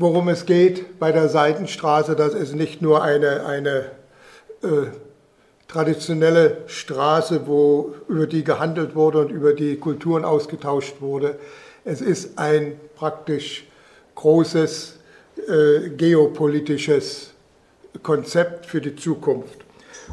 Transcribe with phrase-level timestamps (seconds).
[0.00, 3.90] worum es geht bei der Seidenstraße, das ist nicht nur eine, eine
[4.62, 4.86] äh,
[5.68, 11.38] traditionelle Straße, wo über die gehandelt wurde und über die Kulturen ausgetauscht wurde.
[11.84, 13.66] Es ist ein praktisch
[14.14, 14.98] großes
[15.36, 17.32] äh, geopolitisches
[18.02, 19.58] Konzept für die Zukunft.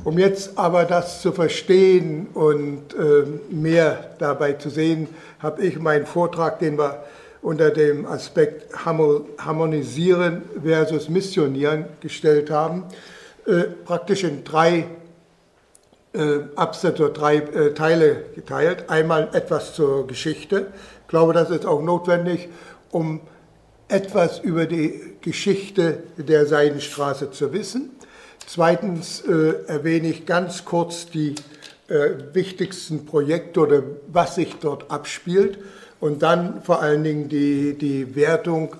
[0.04, 5.08] Um jetzt aber das zu verstehen und äh, mehr dabei zu sehen,
[5.40, 7.04] habe ich meinen Vortrag, den wir
[7.42, 12.86] unter dem Aspekt Harmonisieren versus Missionieren gestellt haben,
[13.46, 14.86] äh, praktisch in drei
[16.14, 18.90] äh, Absätze drei äh, Teile geteilt.
[18.90, 20.68] Einmal etwas zur Geschichte.
[21.02, 22.50] Ich glaube, das ist auch notwendig,
[22.92, 23.22] um
[23.88, 27.92] etwas über die Geschichte der Seidenstraße zu wissen.
[28.46, 31.36] Zweitens äh, erwähne ich ganz kurz die
[31.88, 35.60] äh, wichtigsten Projekte oder was sich dort abspielt
[36.00, 38.76] und dann vor allen Dingen die, die Wertung,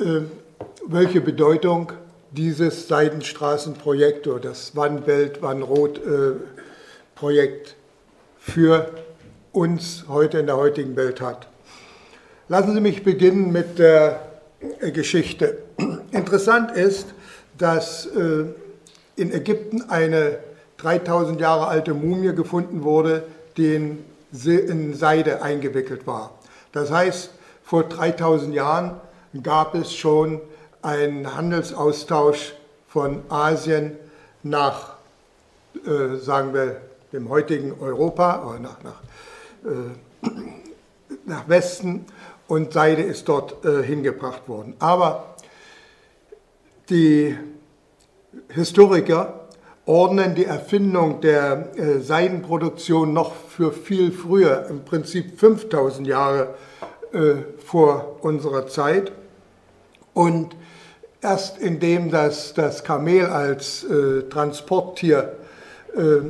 [0.00, 0.22] äh,
[0.86, 1.92] welche Bedeutung
[2.30, 7.74] dieses Seidenstraßenprojekt oder das Wann-Welt, Wann-Rot-Projekt äh,
[8.38, 8.90] für
[9.52, 11.46] uns heute in der heutigen Welt hat.
[12.48, 14.20] Lassen Sie mich beginnen mit der
[14.80, 15.58] äh, Geschichte.
[16.10, 17.14] Interessant ist,
[17.56, 18.46] dass äh,
[19.16, 20.38] in Ägypten eine
[20.78, 23.22] 3000 Jahre alte Mumie gefunden wurde,
[23.56, 26.32] die in Seide eingewickelt war.
[26.72, 27.30] Das heißt,
[27.62, 29.00] vor 3000 Jahren
[29.42, 30.40] gab es schon
[30.82, 32.54] einen Handelsaustausch
[32.88, 33.92] von Asien
[34.42, 34.96] nach,
[35.86, 36.80] äh, sagen wir,
[37.12, 39.02] dem heutigen Europa oder nach, nach,
[39.64, 40.28] äh,
[41.24, 42.04] nach Westen
[42.48, 44.74] und Seide ist dort äh, hingebracht worden.
[44.80, 45.36] Aber
[46.90, 47.36] die
[48.48, 49.43] Historiker
[49.86, 56.54] ordnen die Erfindung der äh, Seidenproduktion noch für viel früher, im Prinzip 5000 Jahre
[57.12, 59.12] äh, vor unserer Zeit.
[60.14, 60.56] Und
[61.24, 65.32] Erst indem das, das Kamel als äh, Transporttier
[65.96, 66.20] äh,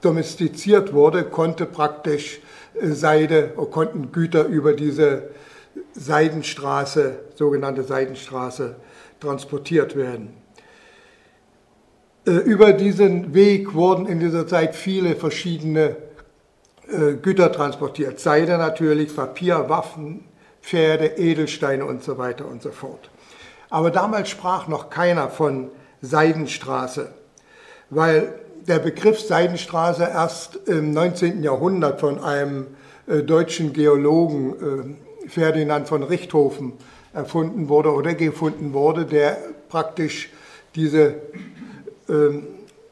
[0.00, 2.38] domestiziert wurde, konnte praktisch
[2.80, 5.30] äh, Seide, konnten Güter über diese
[5.94, 8.76] Seidenstraße, sogenannte Seidenstraße,
[9.18, 10.28] transportiert werden.
[12.26, 15.96] Äh, über diesen Weg wurden in dieser Zeit viele verschiedene
[16.88, 18.18] äh, Güter transportiert.
[18.18, 20.24] Seide natürlich, Papier, Waffen,
[20.60, 23.10] Pferde, Edelsteine und so weiter und so fort.
[23.70, 25.70] Aber damals sprach noch keiner von
[26.02, 27.10] Seidenstraße,
[27.90, 28.34] weil
[28.66, 31.44] der Begriff Seidenstraße erst im 19.
[31.44, 32.66] Jahrhundert von einem
[33.06, 34.96] äh, deutschen Geologen
[35.28, 36.72] Ferdinand von Richthofen
[37.12, 39.38] erfunden wurde oder gefunden wurde, der
[39.68, 40.30] praktisch
[40.76, 41.14] diese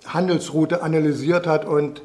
[0.07, 2.03] Handelsroute analysiert hat und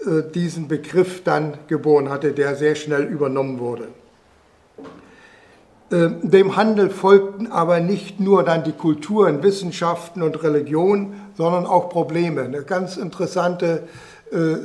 [0.00, 3.88] äh, diesen Begriff dann geboren hatte, der sehr schnell übernommen wurde.
[5.92, 11.88] Ähm, dem Handel folgten aber nicht nur dann die Kulturen, Wissenschaften und Religion, sondern auch
[11.88, 12.42] Probleme.
[12.42, 13.84] Eine ganz interessante
[14.32, 14.56] äh,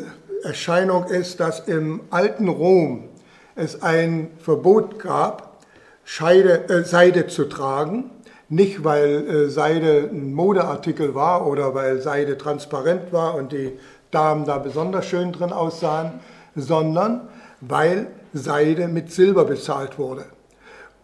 [0.43, 3.09] Erscheinung ist, dass im alten Rom
[3.55, 5.63] es ein Verbot gab,
[6.03, 8.09] Scheide, äh, Seide zu tragen.
[8.49, 13.77] Nicht, weil äh, Seide ein Modeartikel war oder weil Seide transparent war und die
[14.11, 16.19] Damen da besonders schön drin aussahen,
[16.55, 17.27] sondern
[17.61, 20.25] weil Seide mit Silber bezahlt wurde.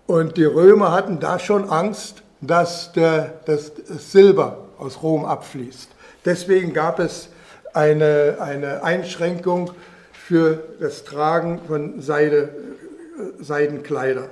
[0.08, 5.90] Und die Römer hatten da schon Angst, dass der, das Silber aus Rom abfließt.
[6.26, 7.30] Deswegen gab es
[7.74, 9.72] eine, eine Einschränkung
[10.14, 12.50] für das Tragen von Seide,
[13.40, 14.30] Seidenkleider.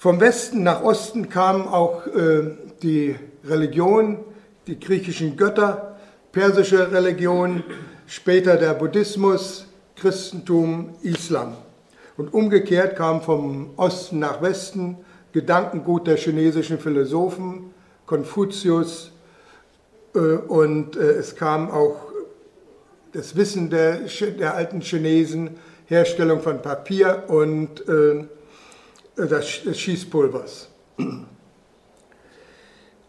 [0.00, 2.52] Vom Westen nach Osten kam auch äh,
[2.84, 4.18] die Religion,
[4.68, 5.98] die griechischen Götter,
[6.30, 7.64] persische Religion,
[8.06, 9.66] später der Buddhismus,
[9.96, 11.56] Christentum, Islam.
[12.16, 14.98] Und umgekehrt kam vom Osten nach Westen
[15.32, 17.74] Gedankengut der chinesischen Philosophen,
[18.06, 19.10] Konfuzius,
[20.14, 22.12] äh, und äh, es kam auch
[23.14, 24.02] das Wissen der,
[24.38, 25.56] der alten Chinesen,
[25.86, 28.28] Herstellung von Papier und äh,
[29.26, 30.68] des Schießpulvers.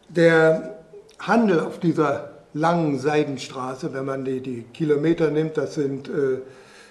[0.10, 0.80] Der
[1.20, 6.10] Handel auf dieser langen Seidenstraße, wenn man die, die Kilometer nimmt, das sind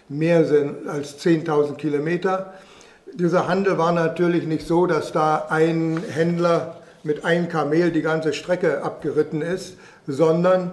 [0.09, 2.55] mehr sind als 10.000 Kilometer.
[3.15, 8.33] Dieser Handel war natürlich nicht so, dass da ein Händler mit einem Kamel die ganze
[8.33, 9.77] Strecke abgeritten ist,
[10.07, 10.73] sondern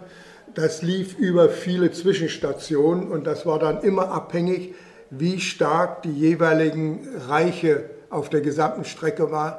[0.53, 4.75] das lief über viele Zwischenstationen und das war dann immer abhängig,
[5.09, 9.55] wie stark die jeweiligen Reiche auf der gesamten Strecke waren.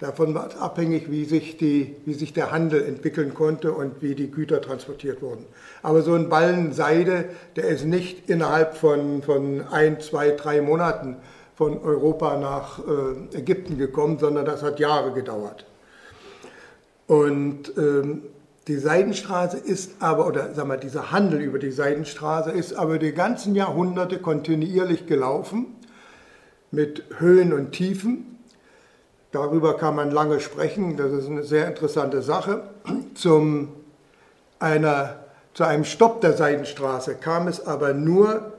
[0.00, 4.14] Davon war es abhängig, wie sich, die, wie sich der Handel entwickeln konnte und wie
[4.14, 5.44] die Güter transportiert wurden.
[5.82, 7.24] Aber so ein Ballen Seide,
[7.56, 11.16] der ist nicht innerhalb von, von ein, zwei, drei Monaten
[11.56, 15.66] von Europa nach äh, Ägypten gekommen, sondern das hat Jahre gedauert.
[17.08, 18.22] Und ähm,
[18.68, 23.12] die Seidenstraße ist aber, oder sagen wir, dieser Handel über die Seidenstraße ist aber die
[23.12, 25.77] ganzen Jahrhunderte kontinuierlich gelaufen,
[26.70, 28.38] mit Höhen und Tiefen.
[29.32, 32.62] Darüber kann man lange sprechen, das ist eine sehr interessante Sache.
[33.14, 33.68] Zum,
[34.58, 35.16] einer,
[35.54, 38.52] zu einem Stopp der Seidenstraße kam es aber nur,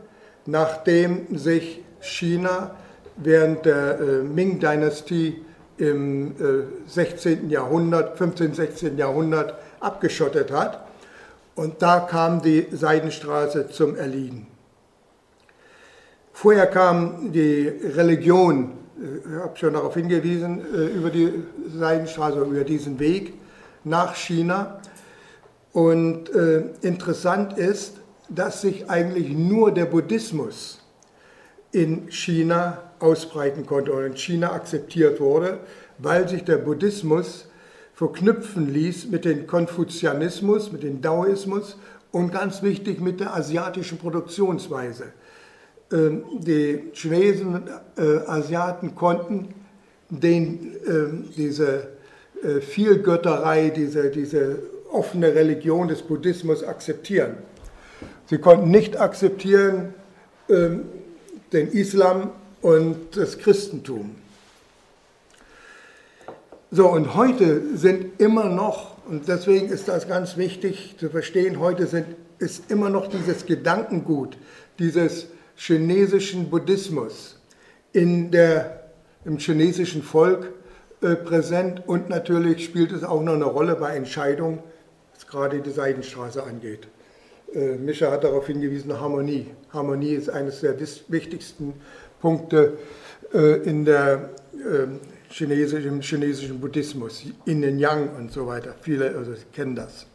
[0.46, 2.76] nachdem sich China
[3.18, 5.44] während der äh, Ming-Dynastie
[5.78, 7.50] im äh, 16.
[7.50, 8.54] Jahrhundert, 15.
[8.54, 8.98] 16.
[8.98, 10.86] Jahrhundert abgeschottet hat.
[11.56, 14.48] Und da kam die Seidenstraße zum Erliegen.
[16.42, 21.44] Vorher kam die Religion ich habe schon darauf hingewiesen, äh, über die
[21.78, 23.34] Seidenstraße, über diesen Weg
[23.84, 24.80] nach China.
[25.74, 27.98] Und äh, interessant ist,
[28.30, 30.80] dass sich eigentlich nur der Buddhismus
[31.74, 35.60] in China ausbreiten konnte und in China akzeptiert wurde,
[35.98, 37.50] weil sich der Buddhismus
[37.94, 41.78] verknüpfen ließ mit dem Konfuzianismus, mit dem Daoismus
[42.14, 45.12] und ganz wichtig mit der asiatischen Produktionsweise.
[45.92, 47.64] Ähm, die Chinesen,
[47.98, 49.56] äh, Asiaten konnten
[50.10, 51.88] den, ähm, diese
[52.44, 54.60] äh, Vielgötterei, diese, diese
[54.92, 57.38] offene Religion des Buddhismus akzeptieren.
[58.28, 59.94] Sie konnten nicht akzeptieren
[60.48, 60.86] ähm,
[61.52, 62.32] den Islam
[62.62, 64.16] und das Christentum.
[66.72, 71.88] So, und heute sind immer noch, und deswegen ist das ganz wichtig zu verstehen, heute
[71.88, 72.06] sind,
[72.38, 74.38] ist immer noch dieses Gedankengut,
[74.78, 75.28] dieses
[75.60, 77.38] chinesischen Buddhismus
[77.92, 78.92] in der,
[79.26, 80.54] im chinesischen Volk
[81.02, 84.60] äh, präsent und natürlich spielt es auch noch eine Rolle bei Entscheidungen,
[85.14, 86.88] was gerade die Seidenstraße angeht.
[87.54, 89.48] Äh, Mischa hat darauf hingewiesen, Harmonie.
[89.74, 91.74] Harmonie ist eines der wichtigsten
[92.22, 92.78] Punkte
[93.34, 98.76] äh, in der ähm, chinesischen, im chinesischen Buddhismus, Yin und Yang und so weiter.
[98.82, 100.06] Viele also kennen das.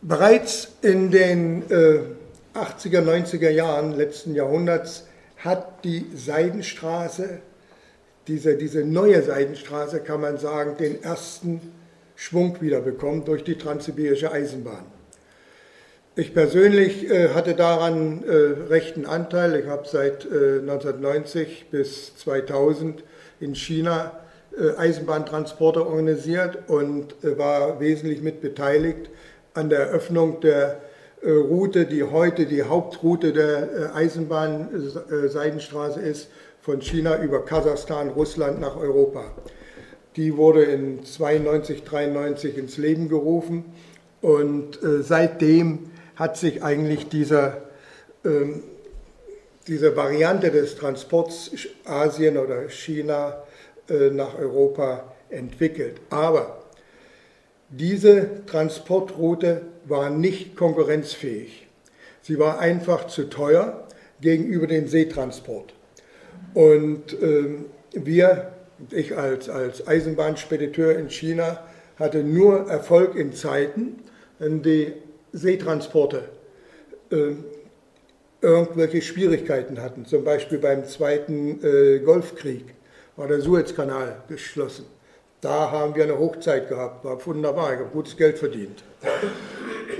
[0.00, 2.00] Bereits in den äh,
[2.54, 5.06] 80er, 90er Jahren letzten Jahrhunderts
[5.38, 7.38] hat die Seidenstraße,
[8.28, 11.60] diese, diese neue Seidenstraße, kann man sagen, den ersten
[12.14, 14.84] Schwung wieder bekommen durch die transsibirische Eisenbahn.
[16.14, 18.34] Ich persönlich äh, hatte daran äh,
[18.68, 19.58] rechten Anteil.
[19.58, 23.02] Ich habe seit äh, 1990 bis 2000
[23.40, 24.20] in China
[24.54, 29.08] äh, Eisenbahntransporte organisiert und äh, war wesentlich mit beteiligt
[29.54, 30.82] an der Eröffnung der
[31.30, 36.26] Route, die heute die Hauptroute der äh, Eisenbahn-Seidenstraße äh, ist,
[36.60, 39.30] von China über Kasachstan, Russland nach Europa.
[40.16, 43.64] Die wurde in 92, 93 ins Leben gerufen
[44.20, 47.62] und seitdem hat sich eigentlich dieser,
[48.24, 48.62] ähm,
[49.66, 51.50] diese Variante des Transports
[51.84, 53.42] Asien oder China
[54.12, 56.00] nach Europa entwickelt.
[56.10, 56.61] Aber
[57.72, 61.66] diese Transportroute war nicht konkurrenzfähig.
[62.20, 63.88] Sie war einfach zu teuer
[64.20, 65.74] gegenüber dem Seetransport.
[66.54, 68.52] Und ähm, wir,
[68.90, 71.64] ich als, als Eisenbahnspediteur in China,
[71.98, 73.96] hatte nur Erfolg in Zeiten,
[74.38, 74.92] wenn die
[75.32, 76.28] Seetransporte
[77.10, 77.32] äh,
[78.40, 80.04] irgendwelche Schwierigkeiten hatten.
[80.04, 82.74] Zum Beispiel beim Zweiten äh, Golfkrieg
[83.16, 84.84] war der Suezkanal geschlossen.
[85.42, 88.84] Da haben wir eine Hochzeit gehabt, war wunderbar, ich habe gutes Geld verdient.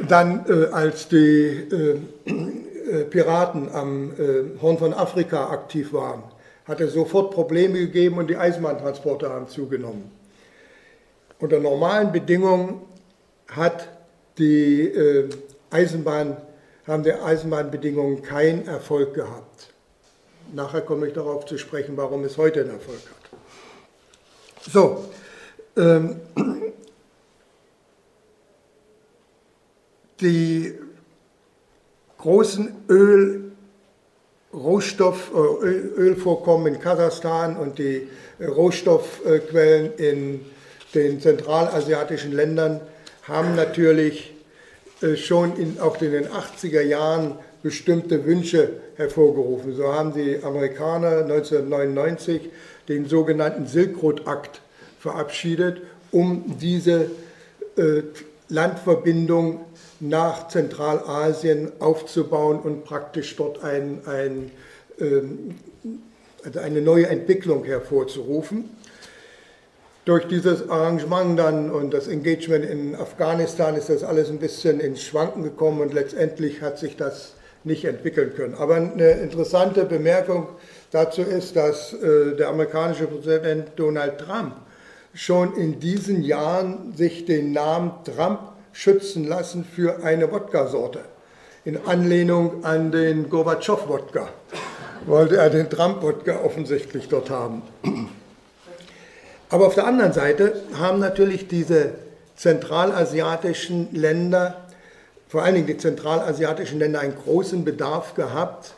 [0.06, 6.22] Dann, äh, als die äh, äh, Piraten am äh, Horn von Afrika aktiv waren,
[6.64, 10.12] hat es sofort Probleme gegeben und die Eisenbahntransporte haben zugenommen.
[11.40, 12.82] Unter normalen Bedingungen
[13.48, 13.88] hat
[14.38, 15.28] die äh,
[15.70, 16.36] Eisenbahn,
[16.86, 19.72] haben die Eisenbahnbedingungen keinen Erfolg gehabt.
[20.52, 23.22] Nachher komme ich darauf zu sprechen, warum es heute einen Erfolg hat.
[24.72, 25.04] So,
[25.76, 26.16] ähm,
[30.20, 30.74] die
[32.18, 33.52] großen Öl,
[34.54, 38.08] Rohstoff, äh, Ölvorkommen in Kasachstan und die
[38.40, 40.40] Rohstoffquellen in
[40.94, 42.80] den zentralasiatischen Ländern
[43.22, 44.34] haben natürlich
[45.00, 49.74] äh, schon in, auch in den 80er Jahren bestimmte Wünsche hervorgerufen.
[49.74, 52.50] So haben die Amerikaner 1999
[52.88, 54.60] den sogenannten Silk Road Akt
[55.02, 55.82] verabschiedet,
[56.12, 57.10] um diese
[57.76, 58.02] äh,
[58.48, 59.64] Landverbindung
[59.98, 64.52] nach Zentralasien aufzubauen und praktisch dort ein, ein,
[65.00, 65.56] ähm,
[66.44, 68.70] also eine neue Entwicklung hervorzurufen.
[70.04, 75.02] Durch dieses Arrangement dann und das Engagement in Afghanistan ist das alles ein bisschen ins
[75.02, 78.54] Schwanken gekommen und letztendlich hat sich das nicht entwickeln können.
[78.54, 80.48] Aber eine interessante Bemerkung
[80.92, 84.54] dazu ist, dass äh, der amerikanische Präsident Donald Trump
[85.14, 88.40] schon in diesen Jahren sich den Namen Trump
[88.72, 91.00] schützen lassen für eine Wodka-Sorte.
[91.64, 94.28] In Anlehnung an den Gorbatschow-Wodka
[95.06, 97.62] wollte er den Trump-Wodka offensichtlich dort haben.
[99.50, 101.92] Aber auf der anderen Seite haben natürlich diese
[102.36, 104.64] zentralasiatischen Länder,
[105.28, 108.74] vor allen Dingen die zentralasiatischen Länder, einen großen Bedarf gehabt,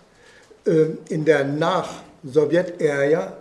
[0.66, 3.36] äh, in der Nach-Sowjet-Ära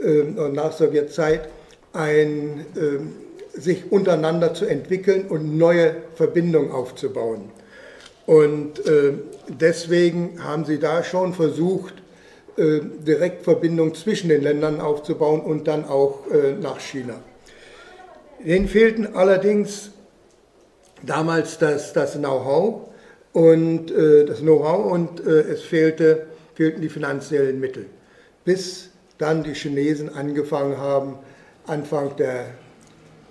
[0.00, 1.48] äh, und Nach-Sowjet-Zeit
[1.92, 7.50] ein, äh, sich untereinander zu entwickeln und neue Verbindungen aufzubauen.
[8.24, 8.80] Und
[9.48, 11.94] deswegen haben sie da schon versucht,
[12.56, 16.20] Direktverbindungen zwischen den Ländern aufzubauen und dann auch
[16.62, 17.14] nach China.
[18.44, 19.90] Denen fehlten allerdings
[21.02, 22.88] damals das, das Know-how
[23.32, 27.86] und äh, das Know-how und äh, es fehlte, fehlten die finanziellen Mittel.
[28.44, 31.18] Bis dann die Chinesen angefangen haben,
[31.66, 32.46] Anfang der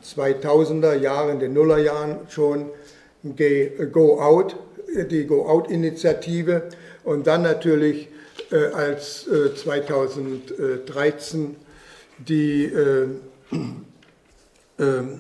[0.04, 2.70] 2000er Jahre, in den Nullerjahren schon,
[3.92, 4.56] Go Out,
[5.10, 6.70] die Go Out-Initiative
[7.04, 8.10] und dann natürlich
[8.52, 11.56] äh, als 2013 äh,
[12.28, 13.08] die äh,
[14.80, 15.20] ähm,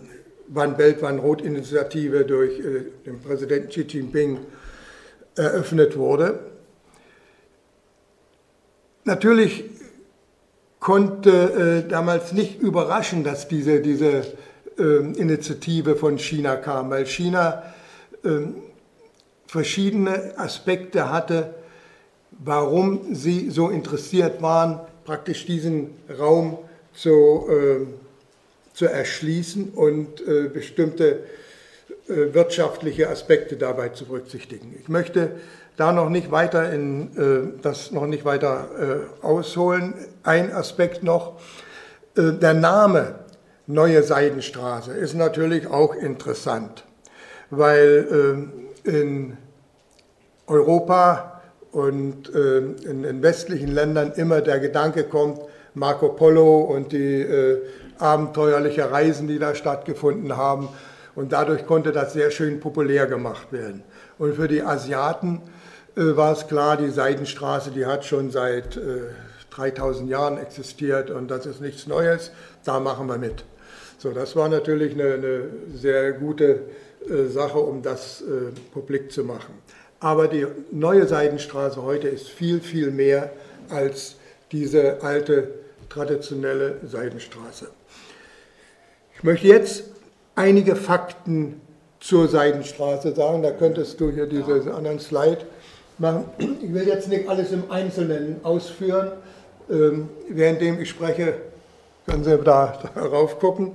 [0.53, 4.39] One Belt, One Road Initiative durch äh, den Präsidenten Xi Jinping
[5.35, 6.39] eröffnet wurde.
[9.03, 9.63] Natürlich
[10.81, 14.25] konnte äh, damals nicht überraschen, dass diese, diese
[14.77, 17.63] ähm, Initiative von China kam, weil China
[18.25, 18.55] ähm,
[19.47, 21.53] verschiedene Aspekte hatte,
[22.31, 26.57] warum sie so interessiert waren, praktisch diesen Raum
[26.93, 27.47] zu
[28.73, 31.23] zu erschließen und äh, bestimmte
[32.07, 34.75] äh, wirtschaftliche Aspekte dabei zu berücksichtigen.
[34.81, 35.31] Ich möchte
[35.81, 39.95] da noch nicht weiter in äh, das noch nicht weiter äh, ausholen.
[40.21, 41.39] Ein Aspekt noch:
[42.15, 43.15] äh, Der Name
[43.65, 46.83] Neue Seidenstraße ist natürlich auch interessant,
[47.49, 48.49] weil
[48.85, 49.37] äh, in
[50.45, 55.39] Europa und in, in, westlichen Ländern immer der Gedanke kommt,
[55.73, 57.25] Marco Polo und die
[57.97, 60.67] abenteuerliche Reisen, die da stattgefunden haben.
[61.15, 63.83] Und dadurch konnte das sehr schön populär gemacht werden.
[64.17, 65.61] Und für die Asiaten äh,
[65.95, 69.01] war es klar, die Seidenstraße, die hat schon seit äh,
[69.51, 72.31] 3000 Jahren existiert und das ist nichts Neues,
[72.63, 73.43] da machen wir mit.
[73.97, 75.43] So, das war natürlich eine, eine
[75.75, 76.61] sehr gute
[77.07, 79.53] äh, Sache, um das äh, publik zu machen.
[79.99, 83.31] Aber die neue Seidenstraße heute ist viel, viel mehr
[83.69, 84.15] als
[84.51, 85.49] diese alte
[85.89, 87.67] traditionelle Seidenstraße.
[89.15, 89.83] Ich möchte jetzt
[90.35, 91.61] einige Fakten
[91.99, 93.43] zur Seidenstraße sagen.
[93.43, 95.45] Da könntest du hier diesen anderen Slide
[96.01, 96.25] machen.
[96.39, 99.11] Ich will jetzt nicht alles im Einzelnen ausführen.
[99.69, 101.35] Ähm, währenddem ich spreche,
[102.05, 103.73] können Sie da darauf gucken.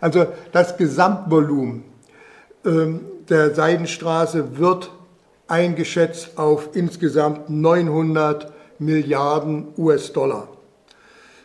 [0.00, 1.84] Also das Gesamtvolumen
[2.64, 4.90] ähm, der Seidenstraße wird
[5.46, 10.48] eingeschätzt auf insgesamt 900 Milliarden US-Dollar.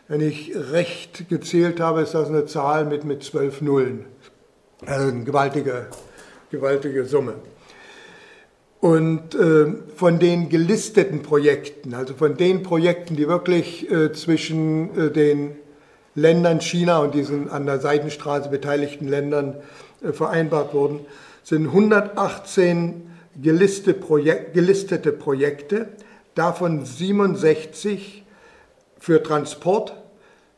[0.08, 4.06] Wenn ich recht gezählt habe, ist das eine Zahl mit, mit zwölf Nullen.
[4.86, 5.86] Also eine gewaltige,
[6.50, 7.34] gewaltige Summe.
[8.84, 15.10] Und äh, von den gelisteten Projekten, also von den Projekten, die wirklich äh, zwischen äh,
[15.10, 15.52] den
[16.14, 19.56] Ländern China und diesen an der Seidenstraße beteiligten Ländern
[20.02, 21.00] äh, vereinbart wurden,
[21.44, 23.10] sind 118
[23.40, 25.88] gelistete, Projek gelistete Projekte,
[26.34, 28.22] davon 67
[28.98, 29.96] für Transport,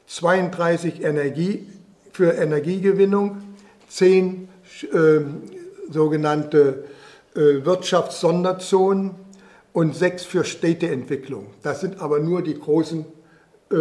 [0.09, 1.65] 32 Energie,
[2.11, 3.41] für Energiegewinnung,
[3.89, 4.49] 10
[4.83, 4.97] äh,
[5.93, 6.83] sogenannte
[7.37, 9.15] Wirtschaftssonderzonen
[9.73, 11.49] und 6 für Städteentwicklung.
[11.63, 13.05] Das sind aber nur die großen
[13.71, 13.77] äh,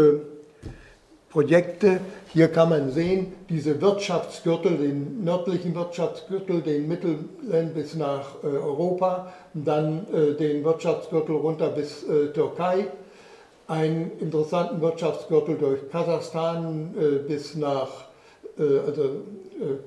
[1.29, 1.99] Projekte.
[2.33, 9.33] Hier kann man sehen, diese Wirtschaftsgürtel, den nördlichen Wirtschaftsgürtel, den Mittelland bis nach äh, Europa,
[9.53, 12.87] dann äh, den Wirtschaftsgürtel runter bis äh, Türkei
[13.67, 18.05] einen interessanten Wirtschaftsgürtel durch Kasachstan äh, bis nach,
[18.57, 19.77] äh, also äh,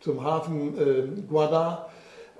[0.00, 1.90] zum Hafen äh, Guadar,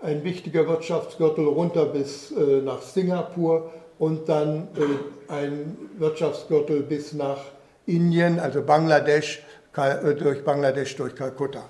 [0.03, 7.39] ein wichtiger Wirtschaftsgürtel runter bis äh, nach Singapur und dann äh, ein Wirtschaftsgürtel bis nach
[7.87, 9.43] Indien, also Bangladesch,
[10.19, 11.65] durch Bangladesch, durch Kalkutta.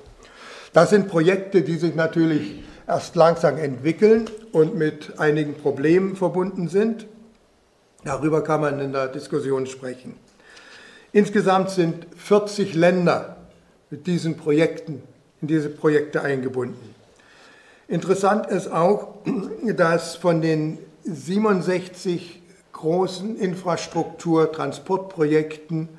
[0.72, 7.06] Das sind Projekte, die sich natürlich erst langsam entwickeln und mit einigen Problemen verbunden sind.
[8.04, 10.16] Darüber kann man in der Diskussion sprechen.
[11.12, 13.36] Insgesamt sind 40 Länder
[13.90, 15.02] mit diesen Projekten,
[15.40, 16.91] in diese Projekte eingebunden.
[17.92, 19.18] Interessant ist auch,
[19.76, 22.40] dass von den 67
[22.72, 25.90] großen Infrastruktur-Transportprojekten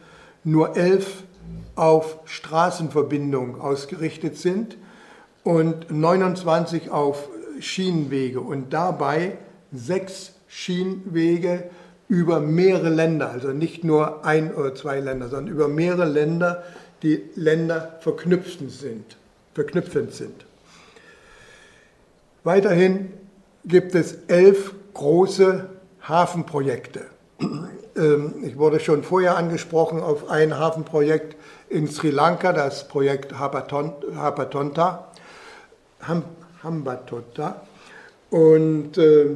[0.43, 1.21] nur elf
[1.75, 4.75] auf Straßenverbindungen ausgerichtet sind
[5.43, 9.37] und 29 auf Schienenwege und dabei
[9.71, 11.69] sechs Schienenwege
[12.07, 16.63] über mehrere Länder, also nicht nur ein oder zwei Länder, sondern über mehrere Länder,
[17.03, 19.15] die Länder verknüpfend sind.
[19.53, 20.43] Verknüpfend sind.
[22.43, 23.13] Weiterhin
[23.65, 25.69] gibt es elf große
[26.01, 27.05] Hafenprojekte.
[27.95, 31.35] Ähm, ich wurde schon vorher angesprochen auf ein Hafenprojekt
[31.69, 35.11] in Sri Lanka, das Projekt Hapatonta,
[36.63, 37.61] Hambatonta.
[38.31, 39.27] Und äh,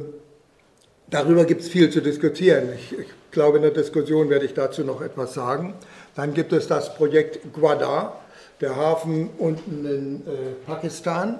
[1.08, 2.70] darüber gibt es viel zu diskutieren.
[2.74, 5.74] Ich, ich, glaube, in der Diskussion werde ich dazu noch etwas sagen.
[6.16, 8.20] Dann gibt es das Projekt Gwadar,
[8.60, 11.38] der Hafen unten in äh, Pakistan.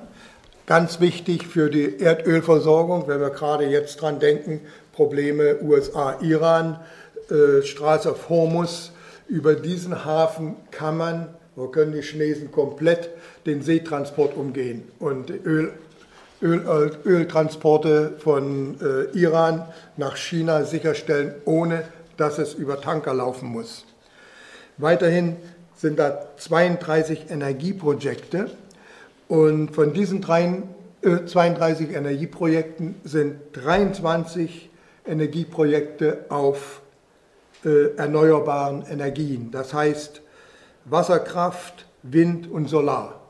[0.68, 4.60] Ganz wichtig für die Erdölversorgung, wenn wir gerade jetzt dran denken,
[4.92, 6.78] Probleme USA, Iran,
[7.30, 8.92] äh, Straße auf Hormus.
[9.28, 13.08] Über diesen Hafen kann man, wo können die Chinesen komplett
[13.46, 15.72] den Seetransport umgehen und Öl,
[16.42, 21.84] Öl, Öltransporte von äh, Iran nach China sicherstellen, ohne
[22.18, 23.86] dass es über Tanker laufen muss.
[24.76, 25.36] Weiterhin
[25.76, 28.50] sind da 32 Energieprojekte
[29.28, 34.70] und von diesen 32 äh, Energieprojekten sind 23
[35.06, 36.82] Energieprojekte auf
[37.64, 40.22] äh, erneuerbaren Energien, das heißt
[40.86, 43.20] Wasserkraft, Wind und Solar.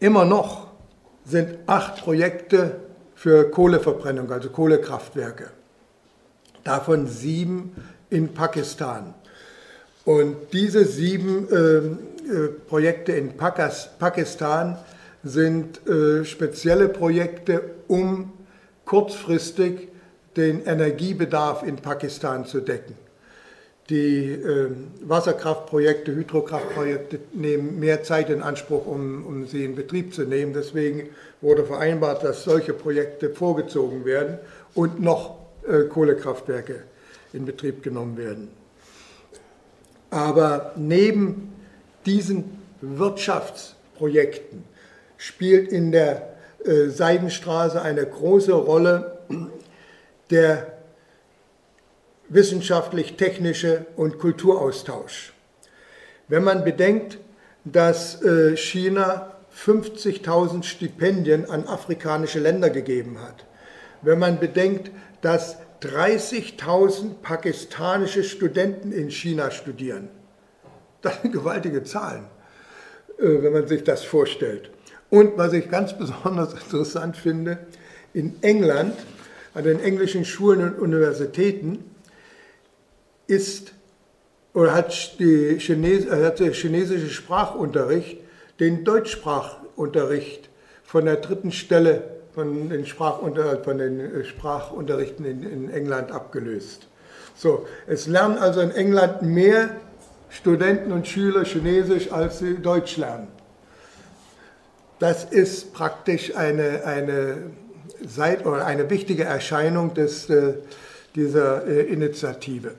[0.00, 0.68] Immer noch
[1.24, 2.80] sind acht Projekte
[3.14, 5.50] für Kohleverbrennung, also Kohlekraftwerke.
[6.64, 7.74] Davon sieben
[8.10, 9.14] in Pakistan.
[10.04, 12.17] Und diese sieben ähm, äh,
[12.68, 14.78] Projekte in Pakistan
[15.24, 18.32] sind äh, spezielle Projekte, um
[18.84, 19.88] kurzfristig
[20.36, 22.94] den Energiebedarf in Pakistan zu decken.
[23.90, 24.70] Die äh,
[25.00, 30.52] Wasserkraftprojekte, Hydrokraftprojekte nehmen mehr Zeit in Anspruch, um, um sie in Betrieb zu nehmen.
[30.52, 31.08] Deswegen
[31.40, 34.38] wurde vereinbart, dass solche Projekte vorgezogen werden
[34.74, 36.82] und noch äh, Kohlekraftwerke
[37.32, 38.48] in Betrieb genommen werden.
[40.10, 41.54] Aber neben
[42.08, 44.64] diesen Wirtschaftsprojekten
[45.18, 49.18] spielt in der äh, Seidenstraße eine große Rolle
[50.30, 50.78] der
[52.28, 55.32] wissenschaftlich-technische und Kulturaustausch.
[56.28, 57.18] Wenn man bedenkt,
[57.64, 63.44] dass äh, China 50.000 Stipendien an afrikanische Länder gegeben hat,
[64.02, 64.90] wenn man bedenkt,
[65.20, 70.08] dass 30.000 pakistanische Studenten in China studieren,
[71.02, 72.24] das sind gewaltige Zahlen,
[73.18, 74.70] äh, wenn man sich das vorstellt.
[75.10, 77.58] Und was ich ganz besonders interessant finde,
[78.14, 78.94] in England,
[79.54, 81.84] an den englischen Schulen und Universitäten,
[83.26, 83.72] ist
[84.54, 88.18] oder hat, die Chines, äh, hat der chinesische Sprachunterricht
[88.60, 90.48] den Deutschsprachunterricht
[90.82, 92.02] von der dritten Stelle
[92.34, 96.86] von den, Sprachunter, von den äh, Sprachunterrichten in, in England abgelöst.
[97.36, 99.70] So, es lernen also in England mehr
[100.30, 103.28] Studenten und Schüler Chinesisch, als sie Deutsch lernen.
[104.98, 107.50] Das ist praktisch eine, eine,
[108.06, 110.54] Seit oder eine wichtige Erscheinung des, äh,
[111.14, 112.74] dieser äh, Initiative.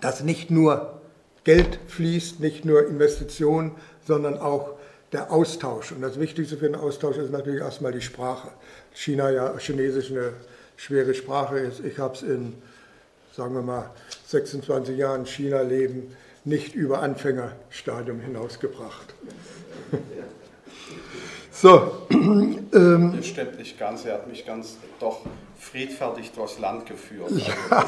[0.00, 1.00] Dass nicht nur
[1.44, 3.72] Geld fließt, nicht nur Investitionen,
[4.06, 4.74] sondern auch
[5.12, 5.92] der Austausch.
[5.92, 8.48] Und das Wichtigste für den Austausch ist natürlich erstmal die Sprache.
[8.92, 10.34] China ja Chinesisch eine
[10.76, 11.80] schwere Sprache ist.
[11.84, 12.54] Ich habe es in,
[13.36, 13.90] sagen wir mal,
[14.26, 16.14] 26 Jahren China leben
[16.44, 19.14] nicht über Anfängerstadium hinausgebracht.
[21.52, 22.06] So.
[22.72, 24.04] Ähm, das stimmt nicht ganz.
[24.04, 25.22] Er hat mich ganz doch
[25.58, 27.32] friedfertig durchs Land geführt.
[27.32, 27.84] Ja,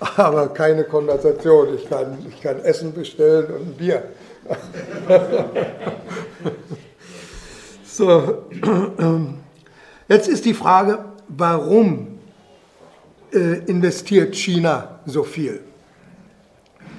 [0.16, 1.76] aber keine Konversation.
[1.76, 4.02] Ich kann, ich kann Essen bestellen und ein Bier.
[7.84, 8.46] so.
[10.08, 12.15] Jetzt ist die Frage, warum
[13.38, 15.60] investiert China so viel?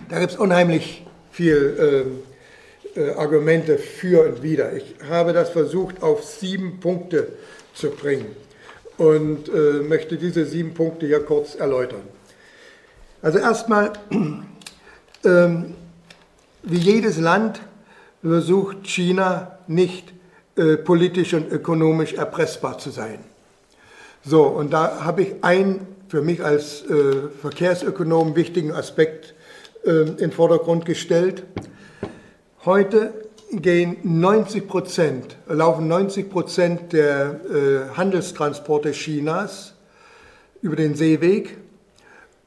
[0.09, 2.05] Da gibt es unheimlich viel.
[2.05, 2.27] Äh,
[2.97, 4.73] äh, Argumente für und wider.
[4.73, 7.33] Ich habe das versucht auf sieben Punkte
[7.75, 8.35] zu bringen
[8.97, 12.01] und äh, möchte diese sieben Punkte hier kurz erläutern.
[13.21, 13.93] Also erstmal,
[15.23, 15.75] ähm,
[16.63, 17.61] wie jedes Land
[18.23, 20.11] versucht China nicht
[20.55, 23.19] äh, politisch und ökonomisch erpressbar zu sein.
[24.25, 29.33] So, und da habe ich einen für mich als äh, Verkehrsökonom wichtigen Aspekt
[29.85, 31.43] äh, in den Vordergrund gestellt.
[32.65, 33.13] Heute
[33.51, 39.73] gehen 90 Prozent, laufen 90 Prozent der äh, Handelstransporte Chinas
[40.61, 41.57] über den Seeweg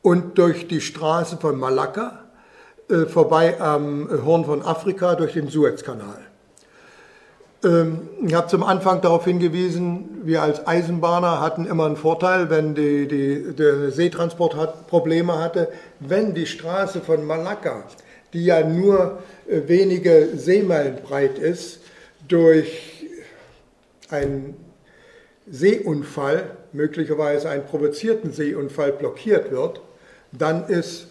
[0.02, 2.24] und durch die Straße von Malakka
[2.88, 6.29] äh, vorbei am Horn von Afrika durch den Suezkanal.
[7.62, 12.74] Ähm, ich habe zum Anfang darauf hingewiesen, wir als Eisenbahner hatten immer einen Vorteil, wenn
[12.74, 15.68] die, die, der Seetransport hat, Probleme hatte,
[15.98, 17.84] wenn die Straße von Malakka,
[18.32, 19.18] die ja nur
[19.48, 21.80] äh, wenige Seemeilen breit ist,
[22.28, 23.06] durch
[24.08, 24.56] einen
[25.50, 29.80] Seeunfall, möglicherweise einen provozierten Seeunfall blockiert wird,
[30.32, 31.08] dann ist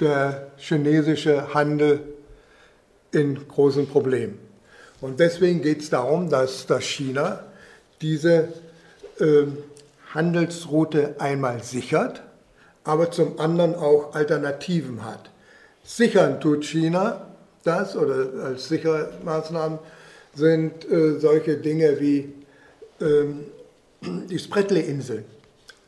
[0.00, 2.00] der chinesische Handel
[3.12, 4.47] in großen Problemen.
[5.00, 7.44] Und deswegen geht es darum, dass, dass China
[8.00, 8.48] diese
[9.20, 9.44] äh,
[10.12, 12.22] Handelsroute einmal sichert,
[12.84, 15.30] aber zum anderen auch Alternativen hat.
[15.84, 17.26] Sichern tut China
[17.64, 19.78] das oder als Sichermaßnahmen
[20.34, 22.32] sind äh, solche Dinge wie
[23.00, 23.44] ähm,
[24.02, 25.24] die Spratly-Inseln.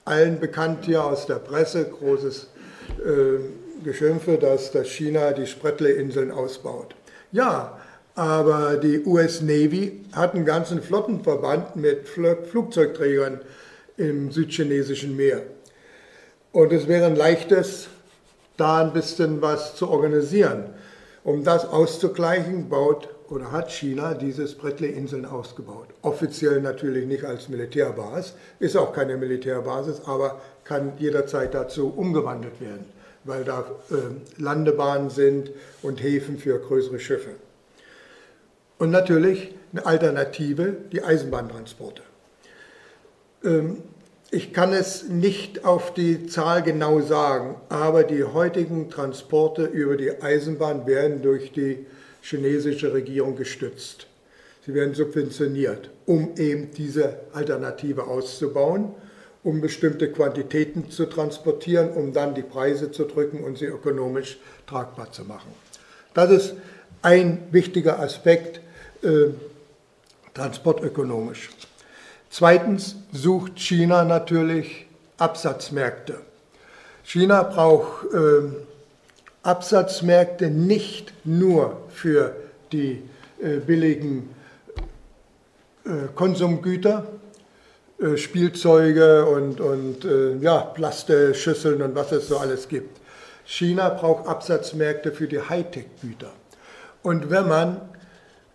[0.05, 2.49] Allen bekannt hier aus der Presse, großes
[2.99, 6.95] äh, Geschimpfe, dass, dass China die Spratly-Inseln ausbaut.
[7.33, 7.80] Ja,
[8.21, 13.41] aber die US Navy hat einen ganzen Flottenverband mit Flugzeugträgern
[13.97, 15.41] im südchinesischen Meer.
[16.53, 17.89] Und es wäre ein leichtes,
[18.59, 20.65] da ein bisschen was zu organisieren.
[21.25, 25.89] Um das auszugleichen, baut oder hat China diese Spratly-Inseln ausgebaut.
[26.03, 32.85] Offiziell natürlich nicht als Militärbasis, ist auch keine Militärbasis, aber kann jederzeit dazu umgewandelt werden,
[33.25, 33.95] weil da äh,
[34.37, 37.31] Landebahnen sind und Häfen für größere Schiffe.
[38.81, 42.01] Und natürlich eine Alternative, die Eisenbahntransporte.
[43.45, 43.83] Ähm,
[44.31, 50.23] ich kann es nicht auf die Zahl genau sagen, aber die heutigen Transporte über die
[50.23, 51.85] Eisenbahn werden durch die
[52.23, 54.07] chinesische Regierung gestützt.
[54.65, 58.95] Sie werden subventioniert, um eben diese Alternative auszubauen,
[59.45, 65.13] um bestimmte Quantitäten zu transportieren, um dann die Preise zu drücken und sie ökonomisch tragbar
[65.13, 65.53] zu machen.
[66.15, 66.55] Das ist
[67.03, 68.63] ein wichtiger Aspekt
[69.03, 69.31] äh,
[70.35, 71.51] transportökonomisch.
[72.31, 74.87] Zweitens sucht China natürlich
[75.19, 76.21] Absatzmärkte.
[77.03, 78.51] China braucht äh,
[79.43, 82.37] Absatzmärkte nicht nur für
[82.73, 83.03] die
[83.43, 84.35] äh, billigen
[85.85, 87.07] äh, Konsumgüter,
[87.99, 93.01] äh, Spielzeuge und, und äh, ja, Plasteschüsseln und was es so alles gibt.
[93.45, 96.31] China braucht Absatzmärkte für die Hightech-Güter.
[97.03, 97.81] Und wenn man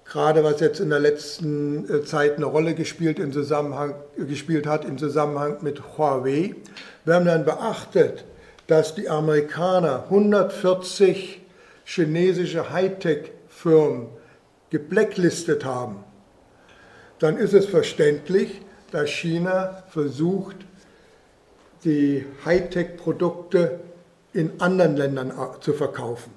[0.05, 4.85] gerade was jetzt in der letzten äh, Zeit eine Rolle gespielt, in Zusammenhang, gespielt hat
[4.85, 6.55] im Zusammenhang mit Huawei.
[7.03, 8.25] Wir haben dann beachtet,
[8.67, 11.41] dass die Amerikaner 140
[11.83, 14.07] chinesische Hightech-Firmen
[14.69, 16.03] geblacklistet haben.
[17.19, 20.57] Dann ist es verständlich, dass China versucht,
[21.83, 23.79] die Hightech-Produkte
[24.33, 26.34] in anderen Ländern äh, zu verkaufen.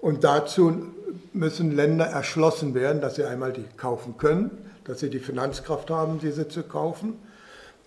[0.00, 0.86] Und dazu
[1.32, 4.50] müssen Länder erschlossen werden, dass sie einmal die kaufen können,
[4.84, 7.14] dass sie die Finanzkraft haben, diese zu kaufen.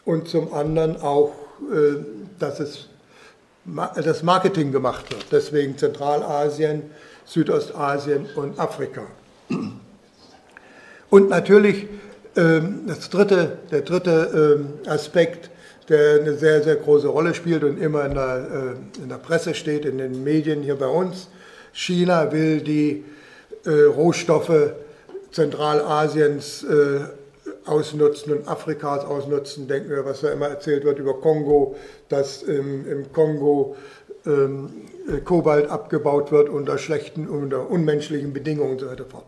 [0.05, 1.33] Und zum anderen auch,
[1.71, 1.95] äh,
[2.39, 2.89] dass es
[3.95, 5.25] das Marketing gemacht wird.
[5.31, 6.83] Deswegen Zentralasien,
[7.25, 9.03] Südostasien und Afrika.
[11.09, 11.87] Und natürlich
[12.35, 15.49] ähm, das dritte, der dritte ähm, Aspekt,
[15.89, 19.53] der eine sehr, sehr große Rolle spielt und immer in der, äh, in der Presse
[19.53, 21.29] steht, in den Medien hier bei uns.
[21.73, 23.03] China will die
[23.65, 24.73] äh, Rohstoffe
[25.31, 26.99] Zentralasiens äh,
[27.65, 29.67] ausnutzen und Afrikas ausnutzen.
[29.67, 31.75] Denken wir, was da immer erzählt wird über Kongo,
[32.09, 33.75] dass im, im Kongo
[34.25, 34.69] ähm,
[35.25, 39.25] Kobalt abgebaut wird unter schlechten, unter unmenschlichen Bedingungen und so weiter fort.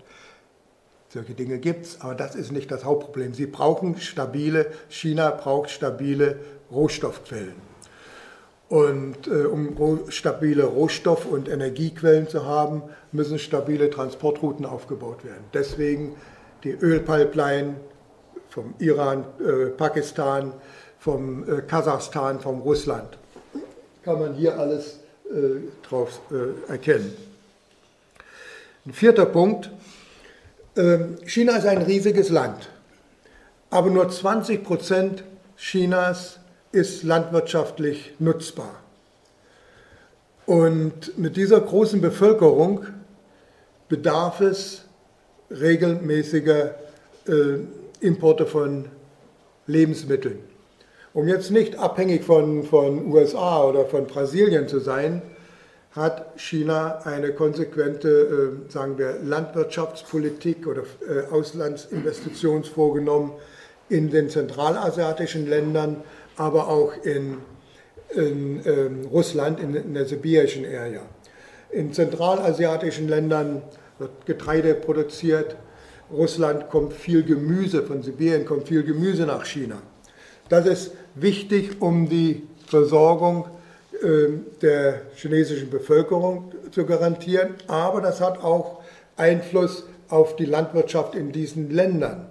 [1.10, 3.34] Solche Dinge gibt es, aber das ist nicht das Hauptproblem.
[3.34, 6.40] Sie brauchen stabile, China braucht stabile
[6.72, 7.75] Rohstoffquellen.
[8.68, 9.76] Und äh, um
[10.10, 15.44] stabile Rohstoff- und Energiequellen zu haben, müssen stabile Transportrouten aufgebaut werden.
[15.54, 16.16] Deswegen
[16.64, 17.76] die Ölpipeline
[18.50, 20.54] vom Iran, äh, Pakistan,
[20.98, 23.18] vom äh, Kasachstan, vom Russland.
[24.04, 25.00] Kann man hier alles
[25.30, 27.16] äh, drauf äh, erkennen.
[28.86, 29.72] Ein vierter Punkt.
[30.76, 32.70] Ähm, China ist ein riesiges Land,
[33.70, 35.24] aber nur 20 Prozent
[35.58, 36.40] Chinas
[36.76, 38.76] ist landwirtschaftlich nutzbar.
[40.46, 42.86] Und mit dieser großen Bevölkerung
[43.88, 44.84] bedarf es
[45.50, 46.76] regelmäßiger
[47.28, 47.60] äh,
[48.02, 48.86] Importe von
[49.68, 50.40] Lebensmitteln.
[51.14, 55.22] Um jetzt nicht abhängig von, von USA oder von Brasilien zu sein,
[55.92, 58.10] hat China eine konsequente,
[58.68, 63.32] äh, sagen wir, Landwirtschaftspolitik oder äh, Auslandsinvestitions vorgenommen
[63.88, 66.04] in den zentralasiatischen Ländern,
[66.38, 67.38] aber auch in,
[68.16, 71.02] in ähm, Russland, in, in der sibirischen Area.
[71.72, 73.62] In zentralasiatischen Ländern
[74.00, 75.56] wird Getreide produziert.
[76.12, 79.82] Russland kommt viel Gemüse, von Sibirien kommt viel Gemüse nach China.
[80.50, 83.48] Das ist wichtig, um die Versorgung
[84.04, 88.82] ähm, der chinesischen Bevölkerung zu garantieren, aber das hat auch
[89.18, 92.28] Einfluss auf die Landwirtschaft in diesen Ländern,